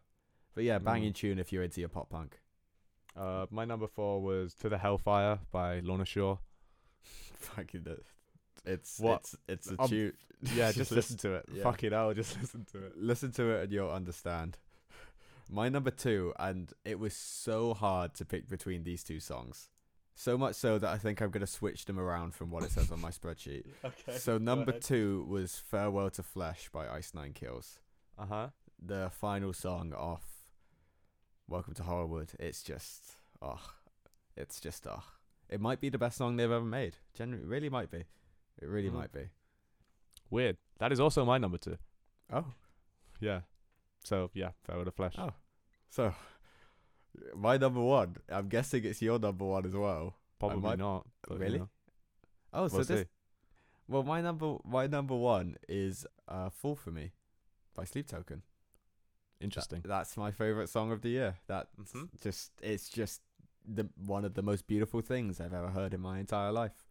[0.56, 1.16] But yeah, banging Mm.
[1.16, 2.40] tune if you're into your pop punk.
[3.16, 6.40] Uh, my number four was "To the Hellfire" by Lorna Shore.
[7.40, 8.06] Fucking, it-
[8.66, 9.20] it's What?
[9.22, 10.14] it's it's a Um, tune.
[10.56, 11.46] Yeah, just listen to it.
[11.52, 11.64] yeah.
[11.64, 12.98] Fuck it, I'll just listen to it.
[12.98, 14.58] Listen to it and you'll understand.
[15.52, 19.70] My number two, and it was so hard to pick between these two songs.
[20.18, 22.92] So much so that I think I'm gonna switch them around from what it says
[22.92, 23.66] on my spreadsheet.
[23.84, 24.18] Okay.
[24.18, 27.80] So number two was "Farewell to Flesh" by Ice Nine Kills.
[28.18, 28.48] Uh huh.
[28.82, 30.24] the final song off
[31.48, 32.34] Welcome to Horrorwood.
[32.40, 33.60] It's just oh
[34.38, 35.04] it's just oh
[35.50, 36.96] it might be the best song they've ever made.
[37.14, 38.06] Genuinely really might be.
[38.62, 38.94] It really Mhm.
[38.94, 39.30] might be.
[40.30, 40.58] Weird.
[40.80, 41.78] That is also my number two.
[42.32, 42.46] Oh.
[43.20, 43.42] Yeah.
[44.04, 45.16] So yeah, Farewell to Flesh.
[45.18, 45.34] Oh.
[45.90, 46.14] So
[47.36, 48.18] my number one.
[48.30, 50.16] I'm guessing it's your number one as well.
[50.40, 51.08] Probably might- not.
[51.28, 51.60] but, you Really?
[51.60, 51.70] know,
[52.54, 53.08] Oh, so we'll this see.
[53.88, 57.12] well my number my number one is uh Fall for Me
[57.74, 58.42] by Sleep Token.
[59.40, 59.82] That- Interesting.
[59.86, 61.38] that's my favorite song of the year.
[61.48, 62.10] That Mhm.
[62.22, 63.22] just it's just
[63.66, 66.86] the one of the most beautiful things I've ever heard in my entire life.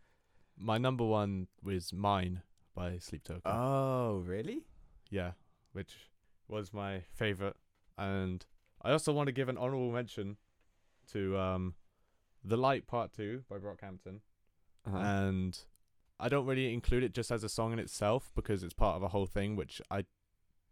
[0.57, 2.43] My number one was Mine
[2.75, 3.43] by Sleep Token.
[3.51, 4.67] Oh, really?
[5.11, 5.33] yeah,
[5.73, 6.11] which
[6.49, 7.57] was my favorite.
[7.97, 8.45] And
[8.85, 10.37] I also want to give an honorable mention
[11.13, 11.75] to um,
[12.45, 14.21] The Light Part 2 by Brockhampton.
[14.87, 14.99] Uh-huh.
[14.99, 15.59] And
[16.21, 19.03] I don't really include it just as a song in itself because it's part of
[19.03, 20.05] a whole thing, which I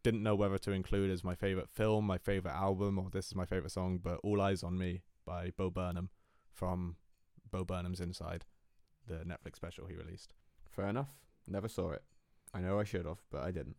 [0.03, 3.35] didn't know whether to include as my favorite film, my favorite album, or this is
[3.35, 3.99] my favorite song.
[4.03, 6.11] But All Eyes on Me by Bo Burnham
[6.53, 6.97] from
[7.51, 8.45] Bo Burnham's Inside,
[9.07, 10.35] the Netflix special he released.
[10.69, 11.09] Fair enough.
[11.47, 12.03] Never saw it.
[12.55, 13.77] I know I should have, but I didn't.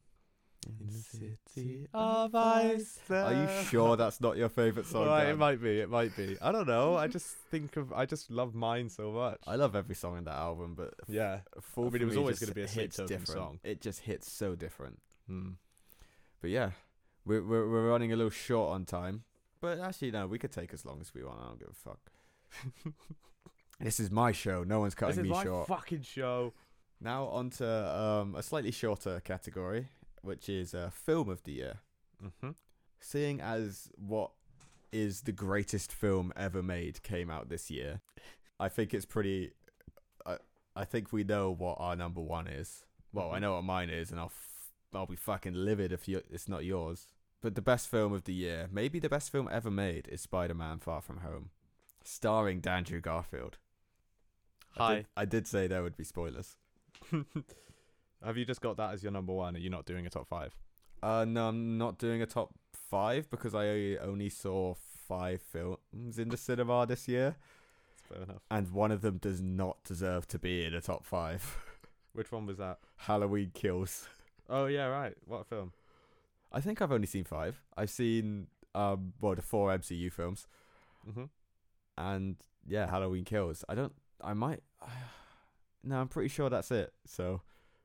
[3.09, 5.07] Are you sure that's not your favorite song?
[5.07, 5.80] Right, it might be.
[5.80, 6.38] It might be.
[6.41, 6.95] I don't know.
[6.95, 7.93] I just think of.
[7.93, 9.39] I just love mine so much.
[9.45, 11.39] I love every song in that album, but yeah.
[11.61, 13.28] Fall I mean, For it was always gonna be a Sleep Token different.
[13.28, 13.59] song.
[13.64, 14.99] It just hits so different.
[15.28, 15.51] Hmm.
[16.41, 16.72] But yeah,
[17.26, 19.24] we're, we're we're running a little short on time.
[19.61, 21.39] But actually, no, we could take as long as we want.
[21.41, 22.11] I don't give a fuck.
[23.80, 24.64] this is my show.
[24.64, 25.68] No one's cutting This is me my short.
[25.68, 26.53] fucking show.
[26.99, 29.88] Now on to um, a slightly shorter category,
[30.24, 31.80] which is a film of the year.
[32.24, 32.51] Mm-hmm.
[32.99, 34.32] Seeing as what
[34.91, 38.01] is the greatest film ever made came out this year,
[38.59, 39.51] I think it's pretty.
[40.26, 40.38] I
[40.76, 42.84] I think we know what our number one is.
[43.11, 43.41] Well, I Mhm.
[43.41, 46.65] know what mine is, and I'll f- I'll be fucking livid if you, it's not
[46.65, 47.07] yours.
[47.41, 50.80] But the best film of the year, maybe the best film ever made, is Spider-Man:
[50.80, 51.49] Far From Home,
[52.03, 53.57] starring Andrew Garfield.
[54.78, 54.95] I Hi.
[54.95, 56.55] did, I did say there would be spoilers.
[58.26, 59.55] Have you just got that as your number one?
[59.55, 60.55] Are you not doing a top five?
[61.01, 62.53] Uh, no, I'm not doing a top
[62.89, 64.76] five because I only saw
[65.07, 67.36] five films in the cinema this year,
[68.09, 68.41] That's Fair enough.
[68.49, 71.57] and one of them does not deserve to be in a top five.
[72.13, 72.78] Which one was that?
[72.97, 74.07] Halloween Kills.
[74.49, 75.13] Oh yeah, right.
[75.26, 75.74] What film?
[76.51, 77.61] I think I've only seen five.
[77.76, 80.47] I've seen um, well, the four MCU films,
[81.09, 81.24] Mm-hmm.
[81.97, 83.65] and yeah, Halloween Kills.
[83.67, 83.93] I don't.
[84.21, 84.61] I might.
[85.84, 86.93] no, I'm pretty sure that's it.
[87.05, 87.41] So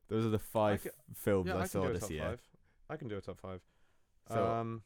[0.09, 2.23] those are the five ca- films Yeah, I, I, saw this year.
[2.23, 2.41] five.
[2.91, 3.61] I can do a top five.
[4.33, 4.83] So um,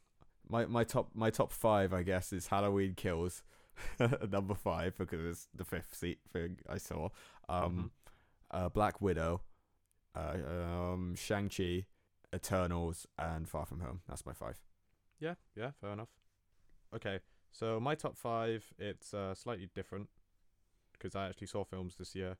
[0.47, 3.43] my my top my top five, I guess, is Halloween Kills,
[4.31, 7.09] number five because it's the fifth seat thing I saw.
[7.49, 7.91] Um,
[8.51, 9.41] uh, Black Widow,
[10.15, 11.85] uh, um, Shang Chi,
[12.33, 14.01] Eternals, and Far From Home.
[14.07, 14.59] That's my five.
[15.19, 16.09] Yeah, yeah, fair enough.
[16.95, 17.19] Okay,
[17.51, 20.09] so my top five, it's uh, slightly different
[20.93, 22.37] because I actually saw films this year.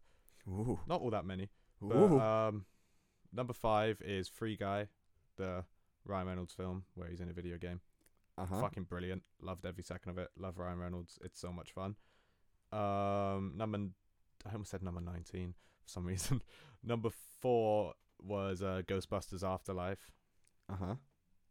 [0.47, 1.49] Ooh, Not all that many.
[1.81, 2.19] But, Ooh.
[2.19, 2.65] um,
[3.33, 4.87] number five is Free Guy,
[5.37, 5.63] the
[6.05, 7.81] Ryan Reynolds film where he's in a video game.
[8.37, 8.61] uh-huh.
[8.61, 9.23] Fucking brilliant.
[9.41, 10.29] Loved every second of it.
[10.37, 11.17] Love Ryan Reynolds.
[11.23, 11.95] It's so much fun.
[12.71, 13.77] Um, number,
[14.47, 15.53] I almost said number 19
[15.83, 16.41] for some reason.
[16.83, 17.09] number
[17.41, 20.11] four was uh, Ghostbusters Afterlife.
[20.71, 20.95] Uh huh.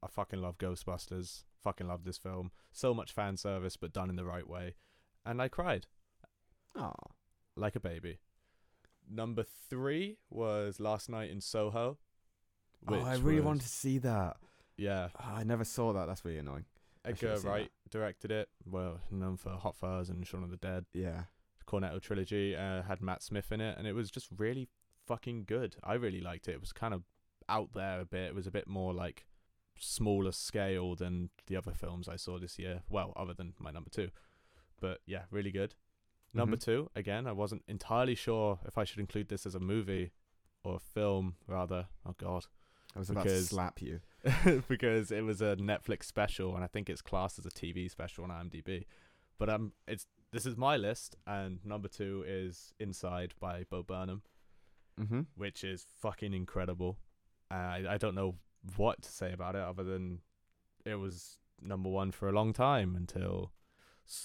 [0.02, 1.44] I fucking love Ghostbusters.
[1.62, 2.50] Fucking love this film.
[2.72, 4.74] So much fan service, but done in the right way.
[5.24, 5.86] And I cried
[6.76, 6.92] Oh.
[7.56, 8.18] like a baby.
[9.14, 11.98] Number three was Last Night in Soho.
[12.88, 14.38] Oh, I really was- wanted to see that.
[14.76, 16.06] Yeah, Oh, I never saw that.
[16.06, 16.64] That's really annoying.
[17.04, 18.48] Edgar Wright directed it.
[18.64, 20.86] Well, known for Hot Fuzz and Shaun of the Dead.
[20.92, 21.24] Yeah.
[21.58, 24.68] The Cornetto trilogy uh, had Matt Smith in it, and it was just really
[25.06, 25.76] fucking good.
[25.84, 26.52] I really liked it.
[26.52, 27.04] It was kind of
[27.48, 28.28] out there a bit.
[28.28, 29.26] It was a bit more like
[29.78, 32.82] smaller scale than the other films I saw this year.
[32.88, 34.10] Well, other than my number two,
[34.80, 35.74] but yeah, really good.
[36.34, 36.64] Number Mhm.
[36.64, 40.12] two, again, I wasn't entirely sure if I should include this as a movie
[40.64, 41.88] or a film, rather.
[42.06, 42.46] Oh God,
[42.94, 44.00] I was about to Because- slap you.
[44.68, 48.24] because it was a Netflix special, and I think it's classed as a TV special
[48.24, 48.86] on IMDb.
[49.38, 54.22] But um, it's this is my list, and number two is Inside by Bo Burnham,
[54.98, 55.22] Mm-hmm.
[55.36, 56.98] which is fucking incredible.
[57.50, 58.38] Uh, I I don't know
[58.76, 60.22] what to say about it other than
[60.84, 63.52] it was number one for a long time until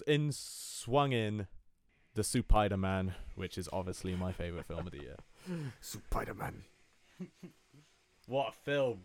[0.06, 1.48] in swung in
[2.18, 5.16] the Spider Man, which is obviously my favorite film of the year.
[5.82, 6.64] Spider Man.
[8.30, 9.04] What a film!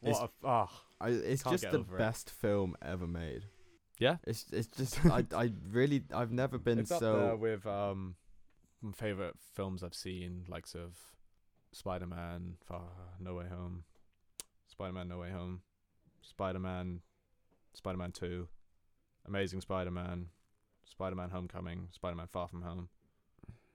[0.00, 0.82] What It's- a ah.
[1.00, 1.98] I, it's just the over it.
[1.98, 3.44] best film ever made.
[4.00, 4.16] Yeah?
[4.26, 8.16] It's it's just I I really I've never been it's up so there with um
[8.82, 10.96] my favorite films I've seen, likes of
[11.70, 12.88] Spider Man, Far
[13.20, 13.84] No Way Home,
[14.66, 15.60] Spider Man No Way Home,
[16.22, 17.02] Spider Man,
[17.74, 18.48] Spider Man Two,
[19.24, 20.30] Amazing Spider Man,
[20.90, 22.88] Spider Man Homecoming, Spider Man Far From Home,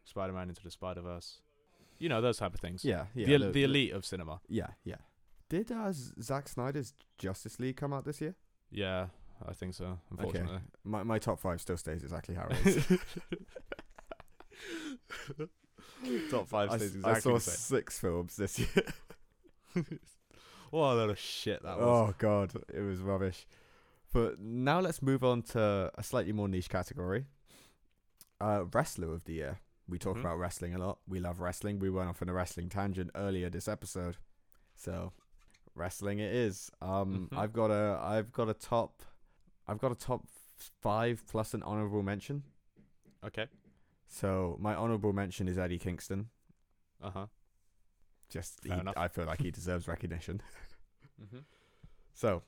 [0.03, 1.39] Spider Man Into the Spider Verse.
[1.99, 2.83] You know those type of things.
[2.83, 4.41] yeah yeah the, el- the elite of cinema.
[4.49, 4.97] yeah yeah.
[5.49, 5.91] Did uh,
[6.21, 8.35] Zack Snyder's Justice League come out this year?
[8.71, 9.07] Yeah,
[9.47, 9.99] I think so.
[10.09, 10.59] Unfortunately.
[10.83, 12.87] My my top five still stays exactly how it is.
[16.31, 18.83] Top five I, stays s- exactly I saw the six films this year.
[20.71, 21.85] What a load of shit that was.
[21.85, 23.45] Oh god, it was rubbish.
[24.13, 27.25] But now let's move on to a slightly more niche category.
[28.39, 29.59] Uh, wrestler of the year.
[29.87, 30.21] We talk Mhm.
[30.21, 30.99] about wrestling a lot.
[31.07, 31.79] We love wrestling.
[31.79, 34.17] We went off on a wrestling tangent earlier this episode,
[34.75, 35.11] so
[35.75, 36.69] wrestling it is.
[36.81, 37.37] Um, Mhm.
[37.37, 39.03] I've got a, I've got a top,
[39.67, 40.25] I've got a top
[40.81, 42.43] five plus an honorable mention.
[43.23, 43.47] Okay.
[44.07, 46.29] So my honorable mention is Eddie Kingston.
[47.01, 47.27] Uh huh.
[48.29, 48.71] Just, he.
[48.71, 50.41] I feel like he deserves recognition.
[51.21, 51.39] Mm-hmm.
[52.13, 52.43] So,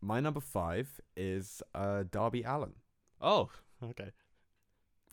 [0.00, 2.74] my number five is uh, Darby Allin.
[3.20, 3.48] Oh,
[3.82, 4.10] okay.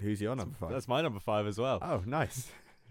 [0.02, 0.72] Who's your number five?
[0.72, 1.80] That's my number five as well.
[1.82, 2.50] Oh, nice.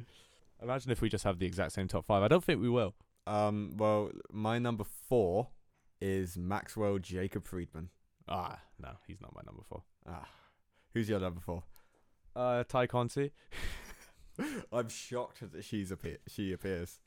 [0.62, 2.22] Imagine if we just have the exact same top five.
[2.22, 2.94] I don't think we will.
[3.26, 5.48] Um, well, my number four
[6.00, 7.90] is Maxwell Jacob Friedman.
[8.28, 9.82] Ah, no, he's not my number four.
[10.08, 10.28] Ah,
[10.94, 11.64] who's your number four?
[12.34, 13.32] Uh, Tay Conti.
[14.72, 17.00] I'm shocked that she's appear- she appears.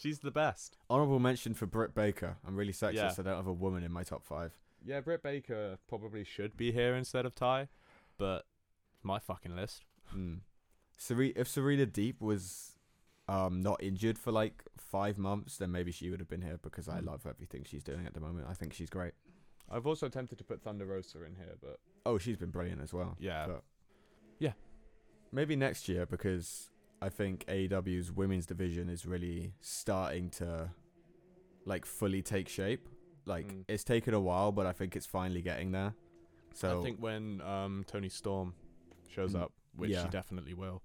[0.00, 0.78] She's the best.
[0.88, 2.36] Honorable mention for Britt Baker.
[2.46, 2.94] I'm really sexist.
[2.94, 3.14] Yeah.
[3.18, 4.52] I don't have a woman in my top five.
[4.84, 7.68] Yeah, Britt Baker probably should be here instead of Tay,
[8.16, 8.46] but
[9.02, 9.84] my fucking list.
[10.06, 10.36] Hmm.
[10.96, 12.76] Sere- if Serena Deeb was
[13.28, 16.88] um not injured for like five months, then maybe she would have been here because
[16.88, 17.06] I Mm.
[17.06, 18.46] love everything she's doing at the moment.
[18.48, 19.12] I think she's great.
[19.70, 22.92] I've also attempted to put Thunder Rosa in here, but Oh, she's been brilliant as
[22.94, 23.16] well.
[23.20, 23.64] yeah, But-
[24.38, 24.54] Yeah.
[25.30, 26.70] Maybe next year because
[27.02, 30.70] I think AEW's women's division is really starting to
[31.64, 32.88] like fully take shape.
[33.26, 33.64] Like Mm.
[33.68, 35.94] it's taken a while, but I think it's finally getting there.
[36.54, 38.54] So I think when um Toni Storm
[39.08, 40.02] shows Mm, up, which yeah.
[40.04, 40.82] she definitely will,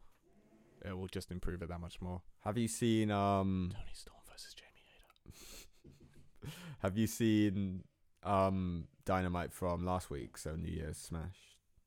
[0.83, 2.21] it will just improve it that much more.
[2.43, 6.49] have you seen um Toni Storm versus Jamie Hayter.
[6.79, 7.83] have you seen
[8.23, 10.37] um Dynamite from last week?
[10.37, 11.39] So New Year's Smash.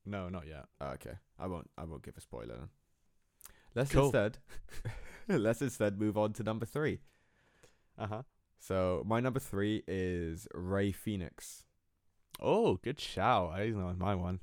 [0.05, 0.65] No, not yet.
[0.81, 1.69] Oh, okay, I won't.
[1.77, 2.69] I won't give a spoiler.
[3.75, 4.05] Let's Cool.
[4.05, 4.37] instead.
[5.27, 6.99] let's instead move on to number three.
[7.97, 8.21] Uh huh.
[8.59, 11.65] So my number three is Rey Fenix,
[12.41, 13.59] Oh, good shout.
[13.61, 14.39] He's not my one.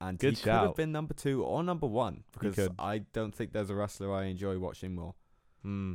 [0.00, 2.68] and Good he could have been number two or number one because.
[2.78, 5.14] I don't think there's a wrestler I enjoy watching more.
[5.62, 5.94] Hmm.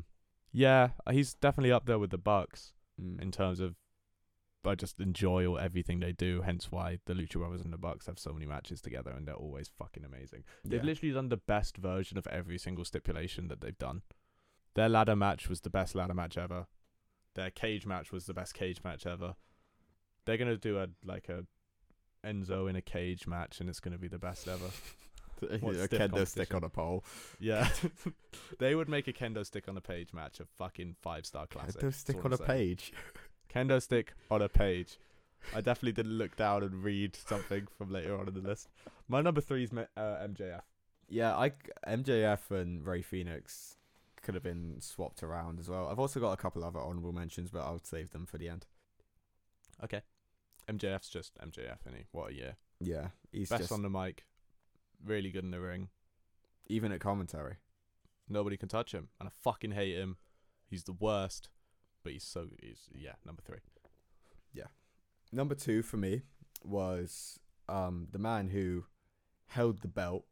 [0.52, 3.22] Yeah, he's definitely up there with the Bucks Mm.
[3.22, 3.76] in terms of.
[4.68, 6.42] I just enjoy all, everything they do.
[6.42, 9.36] Hence why the Lucha Brothers and the Bucks have so many matches together, and they're
[9.36, 10.44] always fucking amazing.
[10.64, 10.86] They've Yeah.
[10.86, 14.02] literally done the best version of every single stipulation that they've done.
[14.74, 16.68] Their ladder match was the best ladder match ever.
[17.34, 19.36] Their cage match was the best cage match ever.
[20.26, 21.46] They're gonna do a like a
[22.24, 24.70] Enzo in a cage match, and it's gonna be the best ever.
[25.42, 27.04] A kendo stick on a pole.
[27.40, 27.70] Yeah,
[28.60, 31.82] they would make a kendo stick on a page match a fucking five star classic.
[31.82, 32.94] Kendo stick on a page.
[33.56, 34.98] Kendo stick on a page.
[35.54, 38.68] I definitely didn't look down and read something from later on in the list.
[39.08, 40.62] My number three is uh, MJF.
[41.08, 41.52] Yeah, I
[41.88, 43.78] MJF and Rey Fenix
[44.22, 45.88] could have been swapped around as well.
[45.88, 48.66] I've also got a couple other honorable mentions, but I'll save them for the end.
[49.84, 50.02] Okay.
[50.68, 52.04] MJF's just MJF, and he?
[52.12, 52.56] What a year.
[52.82, 54.26] Yeah, he's Best just on the mic.
[55.06, 55.90] Really good in the ring.
[56.68, 57.58] even at commentary.
[58.28, 60.18] Nobody can touch him, and I fucking hate him.
[60.68, 61.50] He's the worst,
[62.06, 63.58] but he's so he's yeah number three.
[64.54, 64.68] Yeah,
[65.34, 66.22] Number two for me
[66.64, 68.86] was um the man who
[69.48, 70.24] held the belt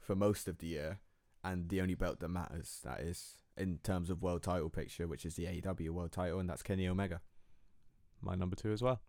[0.00, 1.00] for most of the year,
[1.44, 2.80] and the only belt that matters.
[2.84, 6.48] That is in terms of world title picture, which is the AEW world title, and
[6.48, 7.20] that's Kenny Omega.
[8.22, 9.00] My number two as well.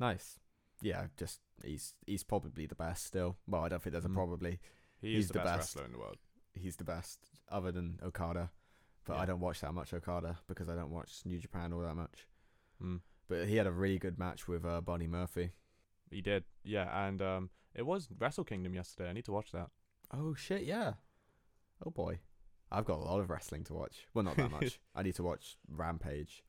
[0.00, 0.38] Nice.
[0.80, 3.36] Yeah, just he's he's probably the best still.
[3.46, 4.14] Well, I don't think there's a Mm.
[4.14, 4.58] probably.
[5.00, 5.58] He He's the, the best, best.
[5.76, 6.16] wrestler in the world.
[6.54, 7.18] He's the best
[7.50, 8.50] other than Okada.
[9.04, 9.20] But Yeah.
[9.22, 12.26] I don't watch that much Okada because I don't watch New Japan all that much.
[12.82, 13.00] Mm.
[13.28, 15.50] But he had a really good match with uh, Bonnie Murphy.
[16.10, 19.08] He did, yeah, and um, it was Wrestle Kingdom yesterday.
[19.08, 19.68] I need to watch that.
[20.12, 20.94] Oh shit, yeah.
[21.84, 22.20] Oh boy.
[22.70, 24.06] I've got a lot of wrestling to watch.
[24.14, 24.78] Well, not that much.
[24.94, 26.42] I need to watch Rampage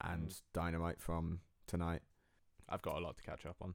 [0.00, 0.42] and Mm.
[0.52, 2.02] Dynamite from tonight.
[2.68, 3.74] I've got a lot to catch up on.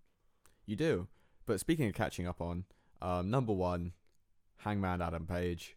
[0.65, 1.07] You do.
[1.45, 2.65] But speaking of catching up on,
[3.01, 3.93] um, number one,
[4.57, 5.75] Hangman Adam Page.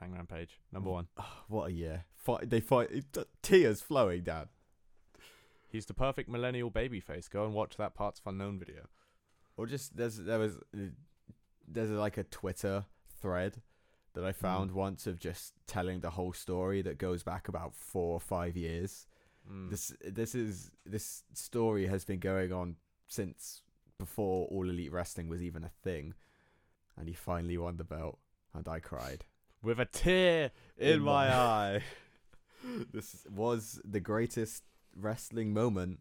[0.00, 0.92] Hangman Page, number Mm.
[0.92, 1.08] one.
[1.48, 2.04] What a year.
[2.16, 2.90] Fight, they fight.
[2.90, 4.48] it- Tears flowing down.
[5.68, 7.28] He's the perfect millennial babyface.
[7.28, 8.86] Go and watch that Parts Unknown video.
[9.56, 10.58] Or just there's there was
[11.66, 12.86] there's like a Twitter
[13.20, 13.62] thread
[14.14, 18.14] that I found once of just telling the whole story that goes back about four
[18.14, 19.06] or five years.
[19.50, 19.70] Mm.
[19.70, 22.76] This this is this story has been going on
[23.08, 23.62] since
[23.98, 26.14] before All Elite Wrestling was even a thing,
[26.96, 28.18] and he finally won the belt,
[28.54, 29.24] and I cried.
[29.64, 31.82] With a tear in, In my, my- eye.
[32.92, 34.62] this was the greatest
[34.96, 36.00] wrestling moment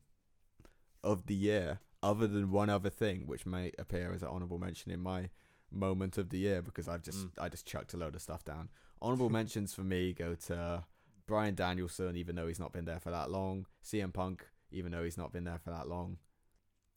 [1.04, 4.92] of the year, other than one other thing, which may appear as an honorable mention
[4.92, 5.30] in my
[5.72, 7.32] moment of the year because I've just Mm.
[7.40, 8.70] I just chucked a load of stuff down.
[9.02, 10.84] Honorable mentions for me go to
[11.26, 13.66] Bryan Danielson, even though he's not been there for that long.
[13.84, 16.18] CM Punk, even though he's not been there for that long.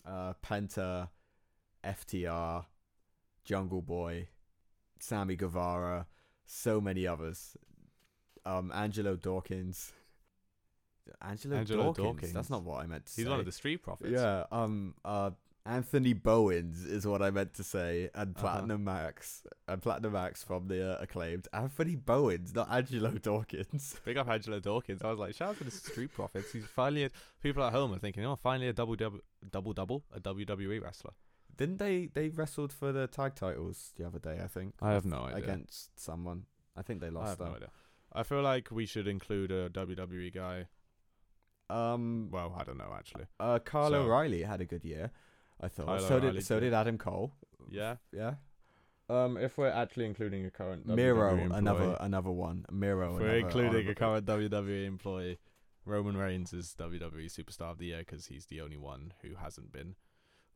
[0.05, 1.09] Uh, Penta,
[1.85, 2.67] FTR,
[3.45, 4.29] Jungle Boy,
[5.01, 6.07] Sammy Guevara,
[6.47, 7.57] so many others.
[8.45, 9.93] Um, Angelo Dawkins.
[11.23, 12.05] Angelo, Angelo Dawkins.
[12.07, 12.33] Dawkins.
[12.33, 13.31] That's not what I meant to He's say.
[13.31, 14.11] one of the Street Profits.
[14.13, 14.45] Yeah.
[14.51, 14.95] Um.
[15.05, 15.31] Uh.
[15.69, 18.41] Anthony Bowens is what I meant to say, and Uh-huh.
[18.41, 23.97] Platinum Max, and Platinum Max from the uh, acclaimed Anthony Bowens, not Angelo Dawkins.
[24.05, 25.03] Big up Angelo Dawkins.
[25.03, 26.53] I was like, shout out to the Street Profits.
[26.53, 27.11] He's finally a,
[27.43, 29.19] people at home are thinking, oh, finally a double double
[29.51, 31.15] double double a WWE wrestler.
[31.57, 32.07] Didn't they?
[32.13, 34.75] They wrestled for the tag titles the other day, I think.
[34.83, 35.45] I have no idea.
[35.45, 36.45] Against someone,
[36.77, 37.25] I think they lost.
[37.25, 37.57] I lost have no though.
[37.57, 37.71] idea.
[38.13, 40.67] I feel like we should include a WWE guy.
[41.69, 42.29] Um.
[42.31, 43.25] Well, I don't know actually.
[43.41, 43.59] Uh.
[43.59, 45.11] Kyle So- O'Reilly had a good year.
[45.61, 45.87] I thought.
[45.87, 46.47] Kyle so O'Reilly did.
[46.47, 46.67] So did.
[46.67, 47.33] did Adam Cole.
[47.71, 47.97] Yeah.
[48.13, 48.35] Yeah.
[49.09, 52.67] Um, if we're actually including a current Miro, WWE employee- another another one.
[52.71, 53.15] Miro.
[53.17, 55.39] if we're including a current WWE employee,
[55.85, 59.73] Roman Reigns is WWE Superstar of the Year because he's the only one who hasn't
[59.73, 59.95] been.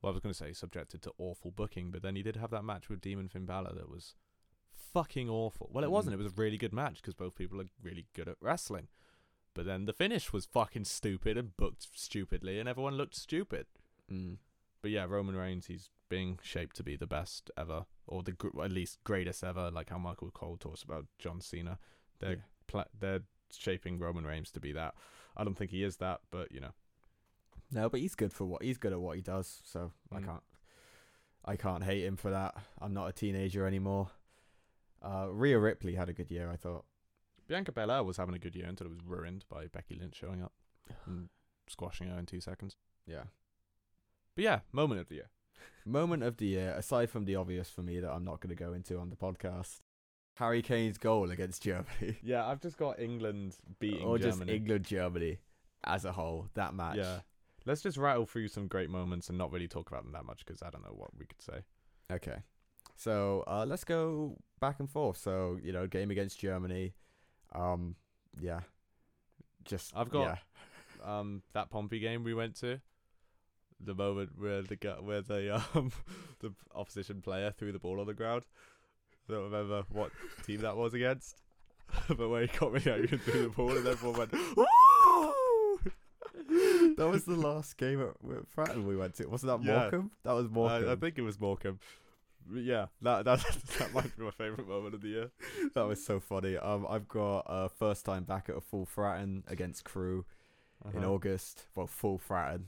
[0.03, 2.51] Well, I was going to say subjected to awful booking, but then he did have
[2.51, 4.15] that match with Demon Finn Balor that was
[4.93, 5.69] fucking awful.
[5.73, 6.17] Well, it wasn't.
[6.17, 6.21] Mm.
[6.21, 8.89] It was a really good match because both people are really good at wrestling.
[9.55, 13.67] But then the finish was fucking stupid and booked stupidly, and everyone looked stupid.
[14.11, 14.39] Mm.
[14.83, 18.63] But yeah, Roman Reigns, he's being shaped to be the best ever, or the gr-
[18.63, 19.71] at least greatest ever.
[19.71, 21.79] Like how Michael Cole talks about John Cena,
[22.21, 22.43] they're Yeah.
[22.67, 23.21] pla- they're
[23.53, 24.95] shaping Roman Reigns to be that.
[25.37, 26.73] I don't think he is that, but you know,
[27.73, 29.61] No, but he's good for what he's good at what he does.
[29.65, 30.25] So I Mm.
[30.27, 30.43] can't,
[31.45, 32.55] I can't hate him for that.
[32.81, 34.11] I'm not a teenager anymore.
[35.03, 36.85] Uh, Rhea Ripley had a good year, I thought.
[37.49, 40.43] Bianca Belair was having a good year until it was ruined by Becky Lynch showing
[40.43, 40.53] up
[41.07, 41.29] and
[41.69, 42.77] squashing her in two seconds.
[43.07, 43.25] Yeah.
[44.37, 45.31] But yeah, moment of the year.
[45.85, 48.63] Moment of the year, aside from the obvious for me that I'm not going to
[48.63, 49.81] go into on the podcast,
[50.37, 55.39] Harry Kane's goal against Germany, Yeah, I've just got England beating or just England Germany
[55.85, 56.49] as a whole.
[56.55, 56.99] That match.
[56.99, 57.21] Yeah.
[57.67, 60.45] Let's just rattle through some great moments and not really talk about them that much
[60.45, 61.61] because I don't know what we could say.
[62.11, 62.39] Okay.
[62.97, 65.17] So uh, let's go back and forth.
[65.19, 66.95] So you know, game against Germany.
[67.55, 67.97] Um,
[68.41, 68.61] yeah.
[69.65, 70.39] Just I've got-
[71.03, 71.19] yeah.
[71.19, 72.81] um that Pompey game we went to,
[73.79, 75.93] the moment where the where the um
[76.41, 78.43] the opposition player threw the ball on the ground.
[79.29, 80.11] I don't remember what
[80.45, 81.37] team that was against,
[82.09, 84.33] but where he got really angry and threw the ball and everyone went,
[87.05, 89.27] that was the last game at, at Fratton we went to.
[89.27, 89.79] Wasn't that Yeah.
[89.81, 90.11] Morecambe?
[90.25, 90.89] That was Morecambe.
[90.89, 91.79] I, I think it was Morecambe.
[92.53, 93.41] Yeah, that that
[93.79, 95.31] that might be my favourite moment of the year.
[95.75, 96.57] that was so funny.
[96.57, 100.25] Um, I've got uh, first time back at a full Fratton against Crewe
[100.93, 101.13] in Uh-huh.
[101.13, 101.67] August.
[101.75, 102.65] Well, full Fratton.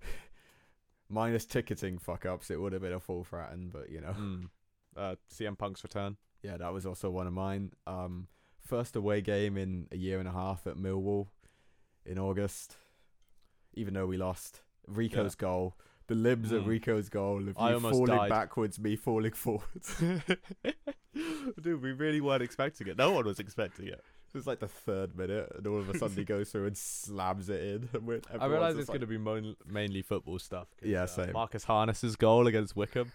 [1.08, 4.14] Minus ticketing fuck ups, it would have been a full Fratton, but you know.
[4.18, 4.48] Mm.
[4.96, 6.16] Uh, CM Punk's return.
[6.42, 7.72] Yeah, that was also one of mine.
[7.86, 8.28] Um,
[8.64, 11.26] first away game in a year and a half at Millwall
[12.06, 12.76] in August.
[13.76, 15.76] Even though we lost, Rico's goal,
[16.08, 16.66] the libs at Mm.
[16.66, 18.28] Rico's goal of you I almost falling died.
[18.30, 19.94] backwards, me falling forwards.
[21.62, 22.98] Dude, we really weren't expecting it.
[22.98, 24.02] No one was expecting it.
[24.34, 26.76] It was like the third minute, and all of a sudden he goes through and
[26.76, 27.88] slams it in.
[27.94, 30.68] And I realise it's like- going to be mon- mainly football stuff.
[30.82, 31.32] Yeah, uh, same.
[31.32, 33.12] Marcus Harness's goal against Wycombe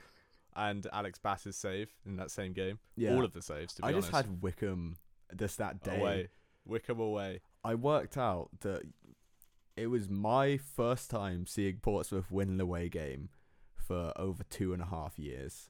[0.55, 2.80] and Alex Bass's save in that same game.
[2.95, 3.14] yeah.
[3.14, 4.12] All of the saves, to be I honest.
[4.12, 4.97] just had Wycombe
[5.36, 5.99] just that day.
[5.99, 6.28] away.
[6.66, 7.41] Wycombe away.
[7.64, 8.82] I worked out that
[9.78, 13.30] it was my first time seeing Portsmouth win an away game
[13.76, 15.70] for over two and a half years.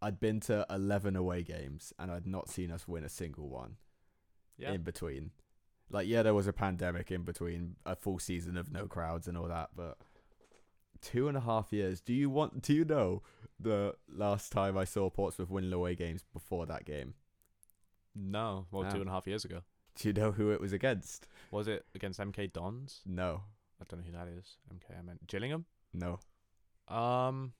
[0.00, 3.76] I'd been to 11 away games and I'd not seen us win a single one
[4.56, 4.72] Yeah.
[4.72, 5.30] in between.
[5.90, 9.36] Like, yeah, there was a pandemic in between, a full season of no crowds and
[9.36, 9.98] all that, but
[11.00, 12.00] two and a half years.
[12.00, 13.22] Do you want, do you know
[13.60, 17.14] the last time I saw Portsmouth win away games before that game?
[18.14, 18.90] No, well, No.
[18.90, 19.62] two and a half years ago.
[19.98, 21.26] Do you know who it was against?
[21.50, 23.00] Was it against MK Dons?
[23.06, 23.42] No,
[23.80, 24.56] I don't know who that is.
[24.72, 25.66] MK, I meant Gillingham.
[25.92, 26.18] no.
[26.88, 27.52] Um,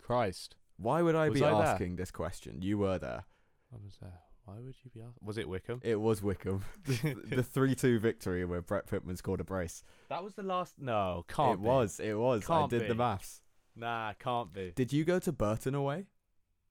[0.00, 1.62] Christ, Why would I Was be I there?
[1.66, 2.62] asking this question?
[2.62, 3.24] You were there.
[3.70, 4.22] what was that?
[4.44, 5.00] Why would you be?
[5.02, 5.80] Ask- was it Wycombe?
[5.84, 6.64] It was Wycombe.
[6.86, 9.82] the 3 2 victory where Brett Pitman scored a brace.
[10.08, 10.74] that was the last.
[10.78, 11.58] No, can't.
[11.58, 11.68] it be.
[11.68, 12.00] was.
[12.00, 12.46] It was.
[12.46, 12.88] Can't I did be.
[12.88, 13.42] the maths.
[13.76, 14.72] Nah, can't be.
[14.74, 16.06] Did you go to Burton away?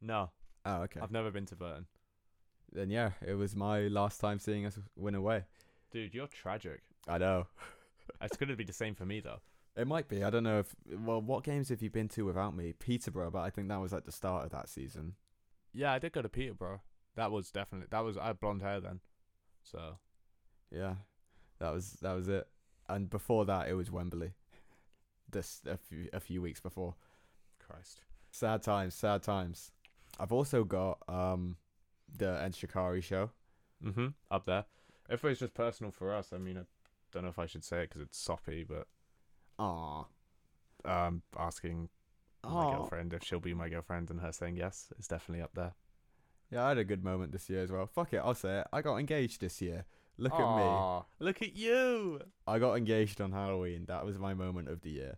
[0.01, 0.31] No,
[0.65, 0.99] Oh, okay.
[1.01, 1.85] I've never been to Burton.
[2.71, 5.45] Then, yeah, it was my last time seeing us win away.
[5.91, 6.81] Dude, you're tragic.
[7.07, 7.47] I know.
[8.21, 9.41] It's gonna be the same for me though.
[9.75, 10.23] It might be.
[10.23, 10.73] I don't know if.
[10.89, 12.73] Well, what games have you been to without me?
[12.73, 15.15] Peterborough, but I think that was at the start of that season.
[15.73, 16.81] Yeah, I did go to Peterborough.
[17.15, 19.01] That was definitely that was I had blonde hair then,
[19.61, 19.97] so
[20.71, 20.95] Yeah,
[21.59, 22.47] that was that was it.
[22.89, 24.31] And before that, it was Wembley.
[25.29, 26.95] This a few a few weeks before.
[27.59, 28.01] Christ.
[28.31, 29.71] Sad times, sad times.
[30.17, 31.57] I've also got um
[32.15, 33.31] the Enter Shikari show.
[33.83, 34.13] Mhm.
[34.31, 34.65] Up there.
[35.09, 36.63] If it's just personal for us, I mean, I
[37.11, 38.87] don't know if I should say it because it's soppy, but
[39.59, 40.05] Aw.
[40.85, 41.89] um, asking
[42.43, 42.75] my Aw.
[42.77, 45.73] girlfriend if she'll be my girlfriend and her saying yes is definitely up there.
[46.49, 47.85] Yeah, I had a good moment this year as well.
[47.87, 48.67] Fuck it, I'll say it.
[48.71, 49.85] I got engaged this year.
[50.17, 51.03] Look at me.
[51.19, 52.19] Look at you.
[52.47, 53.85] I got engaged on Halloween.
[53.85, 55.17] That was my moment of the year.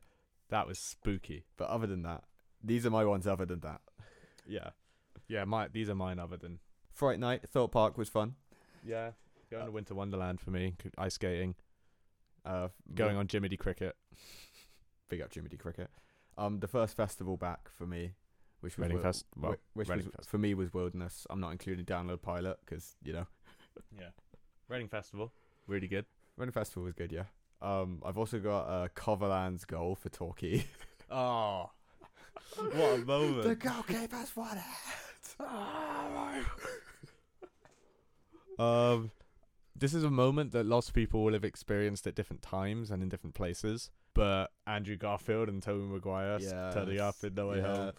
[0.49, 1.45] That was spooky.
[1.55, 2.25] But other than that,
[2.61, 3.81] these are my ones other than that.
[4.45, 4.71] Yeah.
[5.27, 6.59] Yeah, my these are mine other than
[6.93, 8.35] Fright night, Thorpe Park was fun.
[8.85, 9.11] Yeah.
[9.51, 11.55] Going to Winter Wonderland for me, ice skating,
[12.45, 13.95] Uh going on Jimmy D cricket.
[15.09, 15.89] big up Jimmy D Cricket.
[16.37, 18.11] Um the first festival back for me,
[18.61, 21.25] which was Reading Fest- well, which Reading was, Fest- for me was Wilderness.
[21.31, 23.25] I'm not including Download Pilot because you know
[23.99, 24.09] Yeah.
[24.67, 25.31] Reading Festival,
[25.65, 26.05] really good.
[26.37, 27.11] Reading Festival was good.
[27.11, 27.23] Yeah.
[27.61, 30.65] Um I've also got uh Covolan's goal for Torquay.
[31.11, 31.71] Oh,
[32.55, 33.41] what a moment!
[33.43, 34.63] The goalkeeper's won it.
[38.57, 39.11] Um,
[39.73, 43.01] this is a moment that lots of people will have experienced at different times and
[43.01, 43.89] in different places.
[44.13, 47.91] But Andrew Garfield and Tobey Maguire s- turning up in No Way Home.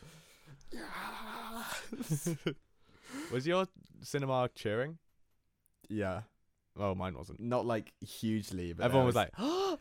[0.70, 2.36] Yes.
[3.32, 3.66] Was your
[4.02, 4.98] cinema cheering?
[5.88, 6.22] Yeah.
[6.78, 7.40] Oh, mine wasn't.
[7.40, 9.78] Not like hugely, but Everyone was there like,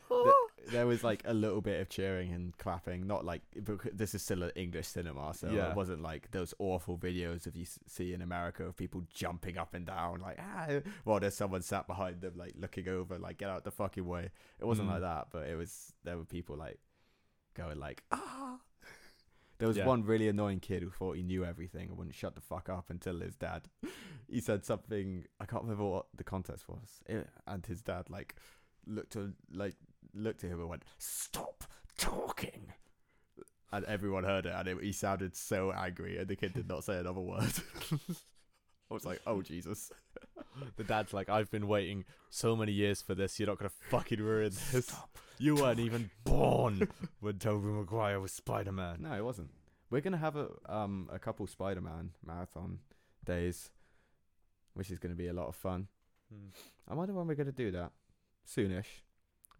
[0.68, 3.06] there was like a little bit of cheering and clapping.
[3.06, 5.70] Not like this is still an English cinema, so Yeah.
[5.70, 9.74] it wasn't like those awful videos of you see in America of people jumping up
[9.74, 10.66] and down like ah,
[11.04, 14.30] while there's someone sat behind them like looking over like get out the fucking way.
[14.58, 14.92] It wasn't Mm.
[14.92, 16.78] like that, but it was there were people like
[17.54, 18.58] going like ah.
[19.58, 19.86] There was Yeah.
[19.86, 22.88] one really annoying kid who thought he knew everything and wouldn't shut the fuck up
[22.88, 23.68] until his dad.
[24.26, 28.36] He said something I can't remember what the context was, It- and his dad like
[28.86, 29.76] looked to like
[30.14, 31.64] looked at him and went, "Stop
[31.98, 32.72] talking."
[33.72, 36.84] And everyone heard it, and it, he sounded so angry, and the kid did not
[36.84, 37.52] say another word.
[38.90, 39.92] I was like, "Oh Jesus!"
[40.76, 43.38] the dad's like, I've been waiting so many years for this.
[43.38, 44.92] You're not gonna fucking ruin this.
[45.38, 46.88] You weren't even born
[47.20, 48.98] when Tobey Maguire was Spider Man.
[49.00, 49.50] No, it wasn't.
[49.90, 52.78] We're gonna have a um a couple Spider-Man marathon
[53.24, 53.70] days,
[54.74, 55.88] which is gonna be a lot of fun.
[56.88, 57.90] I wonder when we're gonna do that.
[58.46, 59.02] Soonish.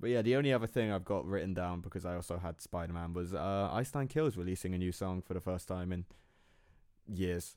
[0.01, 2.93] But yeah, the only other thing I've got written down because I also had Spider
[2.95, 6.07] Man was uh Ice Nine Kills releasing a new song for the first time in
[7.07, 7.57] years.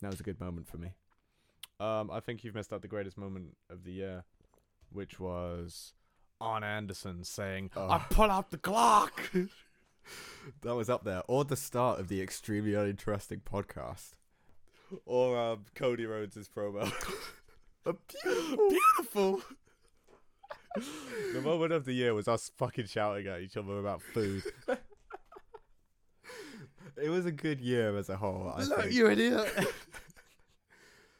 [0.00, 0.92] That was a good moment for me.
[1.80, 4.24] Um, I think you've missed out the greatest moment of the year,
[4.92, 5.92] which was
[6.40, 7.88] Arn Anderson saying, Oh.
[7.90, 9.50] "I pull out the Glock."
[10.60, 11.22] That was up there.
[11.28, 14.10] Or the start of the extremely uninteresting podcast.
[15.06, 16.82] or um, Cody Rhodes' promo.
[18.22, 18.68] beautiful.
[18.68, 19.42] Beautiful.
[20.74, 24.42] The moment of the year was us fucking shouting at each other about food.
[27.02, 28.52] It was a good year as a whole.
[28.54, 28.92] I think.
[28.92, 29.48] you idiot.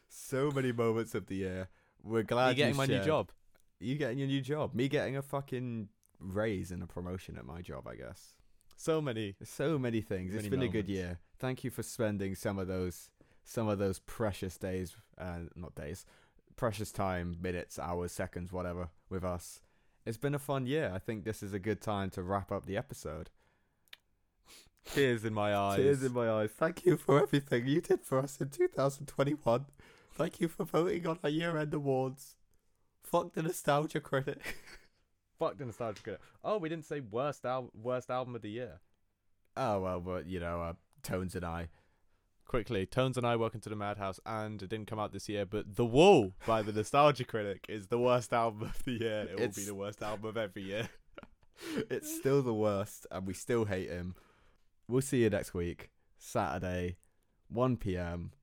[0.09, 1.69] so many moments of the year.
[2.03, 3.31] We're glad you getting my new job?
[3.79, 4.73] You getting your new job?
[4.73, 5.89] Me getting a fucking
[6.19, 8.35] raise and a promotion at my job, I guess.
[8.77, 9.35] So many.
[9.43, 10.33] So many things.
[10.33, 11.19] It's been a good year.
[11.39, 13.09] Thank you for spending some of those
[13.47, 16.05] some of those precious days uh not days.
[16.55, 19.61] Precious time, minutes, hours, seconds, whatever, with us.
[20.05, 20.91] It's been a fun year.
[20.93, 23.29] I think this is a good time to wrap up the episode.
[24.85, 25.77] Tears in my eyes.
[25.77, 26.51] Tears in my eyes.
[26.51, 29.65] Thank you for everything you did for us in 2021.
[30.13, 32.35] Thank you for voting on our year end awards.
[33.03, 34.57] Fuck the nostalgia critic.
[35.39, 36.21] Fuck the nostalgia critic.
[36.43, 38.79] Oh, we didn't say worst al- worst album of the year.
[39.57, 41.69] Oh well, but you know, uh, Tones and I.
[42.45, 45.45] Quickly, Tones and I Welcome to the Madhouse, and it didn't come out this year,
[45.47, 49.27] but The Wall by the Nostalgia Critic is the worst album of the year.
[49.31, 50.89] It will be the worst album of every year.
[51.89, 54.15] It's still the worst, and we still hate him.
[54.89, 56.97] We'll see you next week, Saturday,
[57.47, 58.33] 1 p.m.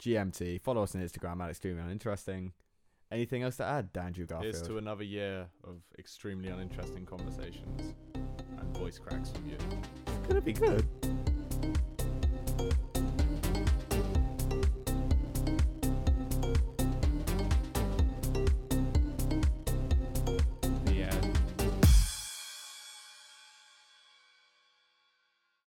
[0.00, 0.62] GMT.
[0.62, 2.52] Follow us on Instagram at extremely uninteresting.
[3.12, 4.54] Anything else to add, Dan Andrew Garfield?
[4.54, 9.58] Here's to another year of extremely uninteresting conversations and voice cracks from you.
[10.06, 10.86] It's gonna be good.